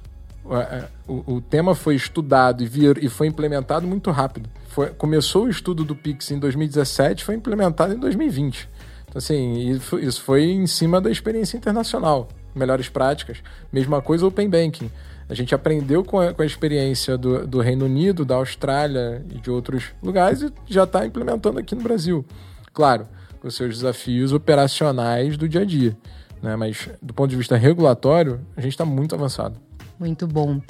É, 0.52 0.86
o, 1.08 1.36
o, 1.36 1.42
tema 1.42 1.76
foi 1.76 1.96
estudado 1.96 2.64
e, 2.64 2.68
vir, 2.68 3.04
e 3.04 3.10
foi 3.10 3.28
implementado 3.28 3.88
muito 3.88 4.10
rápido. 4.10 4.50
Foi, 4.70 4.88
começou 4.90 5.46
o 5.46 5.50
estudo 5.50 5.84
do 5.84 5.96
Pix 5.96 6.32
em 6.32 6.40
2017, 6.40 7.24
foi 7.24 7.36
implementado 7.36 7.94
em 7.94 8.00
2020. 8.00 8.70
Então, 9.10 9.18
assim, 9.18 9.80
isso, 10.02 10.22
foi 10.22 10.44
em 10.44 10.68
cima 10.68 11.02
da 11.02 11.10
experiência 11.10 11.58
internacional, 11.58 12.28
melhores 12.56 12.90
práticas. 12.90 13.38
Mesma 13.74 14.02
coisa 14.02 14.26
Open 14.26 14.50
Banking. 14.50 14.90
A 15.28 15.34
gente 15.34 15.54
aprendeu 15.54 16.04
com 16.04 16.20
a, 16.20 16.34
com 16.34 16.42
a 16.42 16.46
experiência 16.46 17.18
do, 17.18 17.46
do, 17.46 17.60
Reino 17.60 17.86
Unido, 17.86 18.26
da 18.26 18.36
Austrália 18.36 19.24
e 19.30 19.40
de 19.40 19.52
outros 19.52 19.86
lugares 20.02 20.42
e 20.42 20.52
já 20.68 20.86
está 20.86 21.06
implementando 21.06 21.60
aqui 21.60 21.76
no 21.76 21.82
Brasil. 21.82 22.26
Claro, 22.74 23.08
com 23.40 23.50
seus 23.50 23.76
desafios 23.76 24.34
operacionais 24.34 25.38
do 25.38 25.48
dia 25.48 25.62
a 25.62 25.66
dia. 25.66 25.96
Né? 26.42 26.56
Mas 26.56 26.90
do 27.02 27.14
ponto 27.14 27.30
de 27.30 27.36
vista 27.36 27.56
regulatório, 27.56 28.42
a 28.56 28.62
gente 28.62 28.72
está 28.72 28.86
muito 28.86 29.14
avançado. 29.14 29.56
Muito 30.00 30.26
bom. 30.26 30.62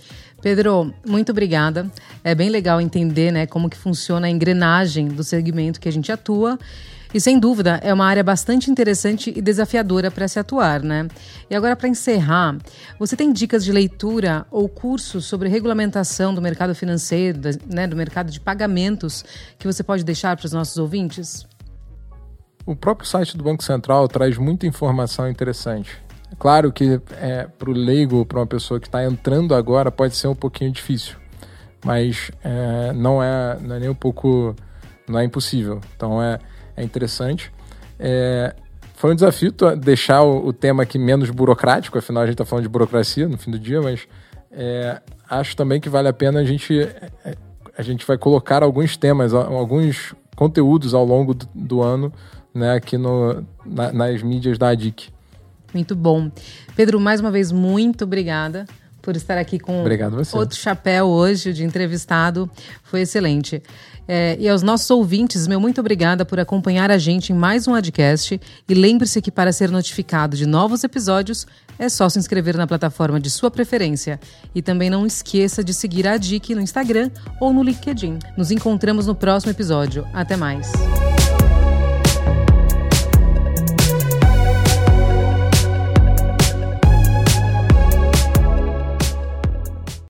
Pedro, 0.42 0.94
muito 1.06 1.32
obrigada. 1.32 1.90
É 2.24 2.34
bem 2.34 2.50
legal 2.50 2.82
entender 2.82 3.32
né, 3.32 3.46
como 3.46 3.70
que 3.70 3.78
funciona 3.78 4.28
a 4.28 4.30
engrenagem 4.30 5.08
do 5.08 5.24
segmento 5.24 5.80
que 5.80 5.88
a 5.88 5.92
gente 5.92 6.12
atua. 6.12 6.58
E 7.12 7.20
sem 7.20 7.40
dúvida 7.40 7.80
é 7.82 7.92
uma 7.92 8.06
área 8.06 8.24
bastante 8.24 8.70
interessante 8.70 9.34
e 9.36 9.42
desafiadora 9.42 10.12
para 10.12 10.28
se 10.28 10.38
atuar, 10.38 10.84
né? 10.84 11.08
E 11.50 11.56
agora 11.56 11.76
para 11.76 11.88
encerrar, 11.88 12.56
você 13.00 13.16
tem 13.16 13.34
dicas 13.34 13.66
de 13.66 13.72
leitura 13.72 14.46
ou 14.52 14.70
cursos 14.70 15.26
sobre 15.26 15.50
regulamentação 15.50 16.36
do 16.36 16.42
mercado 16.42 16.76
financeiro, 16.76 17.40
né, 17.66 17.88
do 17.88 17.96
mercado 17.96 18.30
de 18.30 18.40
pagamentos 18.40 19.26
que 19.58 19.66
você 19.66 19.82
pode 19.82 20.04
deixar 20.04 20.38
para 20.38 20.46
os 20.46 20.54
nossos 20.54 20.78
ouvintes? 20.78 21.48
O 22.64 22.76
próprio 22.76 23.08
site 23.08 23.36
do 23.36 23.44
Banco 23.44 23.64
Central 23.64 24.08
traz 24.08 24.38
muita 24.38 24.68
informação 24.68 25.28
interessante. 25.28 25.98
É 26.32 26.36
claro 26.38 26.72
que 26.72 27.02
é, 27.20 27.48
para 27.58 27.72
o 27.72 27.74
leigo, 27.74 28.24
para 28.24 28.38
uma 28.40 28.46
pessoa 28.46 28.80
que 28.80 28.88
está 28.88 29.04
entrando 29.04 29.56
agora, 29.56 29.90
pode 29.92 30.16
ser 30.16 30.28
um 30.28 30.36
pouquinho 30.36 30.72
difícil, 30.72 31.16
mas 31.84 32.30
é, 32.44 32.94
não, 32.94 33.24
é, 33.24 33.58
não 33.60 33.76
é 33.76 33.80
nem 33.80 33.90
um 33.90 33.96
pouco. 33.96 34.56
não 35.08 35.18
é 35.18 35.24
impossível. 35.24 35.82
Então 35.96 36.22
é, 36.22 36.38
é 36.80 36.84
interessante. 36.84 37.52
É, 38.00 38.56
foi 38.96 39.12
um 39.12 39.16
desafio 39.16 39.54
deixar 39.78 40.24
o, 40.24 40.48
o, 40.48 40.54
tema 40.54 40.84
aqui 40.84 40.98
menos 40.98 41.30
burocrático, 41.30 41.98
afinal 41.98 42.24
a 42.24 42.26
gente 42.26 42.36
está 42.36 42.46
falando 42.46 42.64
de 42.64 42.70
burocracia 42.70 43.28
no 43.28 43.38
fim 43.38 43.52
do 43.52 43.60
dia, 43.60 43.82
mas 43.82 44.08
é, 44.52 45.02
acho 45.30 45.56
também 45.56 45.80
que 45.80 45.90
vale 45.90 46.08
a 46.08 46.14
pena 46.14 46.40
a 46.40 46.46
gente. 46.46 46.80
É, 46.80 47.36
a 47.78 47.82
gente 47.82 48.06
vai 48.06 48.18
colocar 48.18 48.62
alguns 48.62 48.98
temas, 48.98 49.34
alguns 49.34 50.14
conteúdos 50.36 50.94
ao 50.94 51.06
longo 51.06 51.34
do, 51.34 51.48
do 51.56 51.82
ano 51.82 52.12
né, 52.54 52.74
aqui 52.74 52.98
no, 52.98 53.46
na, 53.66 53.94
nas 53.94 54.22
mídias 54.22 54.58
da 54.58 54.70
ADIC. 54.70 55.10
Muito 55.74 55.96
bom. 55.96 56.30
Pedro, 56.76 57.00
mais 57.00 57.22
uma 57.22 57.32
vez, 57.32 57.54
muito 57.54 58.04
obrigada 58.04 58.66
por 59.02 59.16
estar 59.16 59.38
aqui 59.38 59.60
com 59.60 59.84
outro 60.34 60.58
chapéu 60.58 61.06
hoje 61.08 61.54
de 61.54 61.64
entrevistado. 61.64 62.50
Foi 62.84 63.02
excelente. 63.02 63.62
É, 64.08 64.36
e 64.40 64.50
aos 64.50 64.64
nossos 64.64 64.90
ouvintes, 64.90 65.46
meu 65.46 65.60
muito 65.60 65.80
obrigada 65.80 66.26
por 66.26 66.40
acompanhar 66.40 66.90
a 66.90 66.98
gente 66.98 67.32
em 67.32 67.36
mais 67.36 67.68
um 67.68 67.74
podcast. 67.74 68.42
E 68.68 68.74
lembre-se 68.74 69.22
que 69.22 69.30
para 69.30 69.52
ser 69.52 69.70
notificado 69.70 70.36
de 70.36 70.48
novos 70.48 70.84
episódios, 70.84 71.46
é 71.78 71.88
só 71.88 72.10
se 72.10 72.18
inscrever 72.18 72.58
na 72.58 72.66
plataforma 72.66 73.20
de 73.20 73.30
sua 73.30 73.52
preferência. 73.52 74.20
E 74.54 74.62
também 74.62 74.90
não 74.90 75.06
esqueça 75.06 75.64
de 75.64 75.74
seguir 75.74 76.08
a 76.08 76.18
DIC 76.18 76.56
no 76.56 76.62
Instagram 76.62 77.12
ou 77.40 77.54
no 77.54 77.62
LinkedIn. 77.62 78.18
Nos 78.36 78.50
encontramos 78.50 79.06
no 79.06 79.14
próximo 79.14 79.52
episódio. 79.52 80.06
Até 80.12 80.36
mais. 80.36 80.72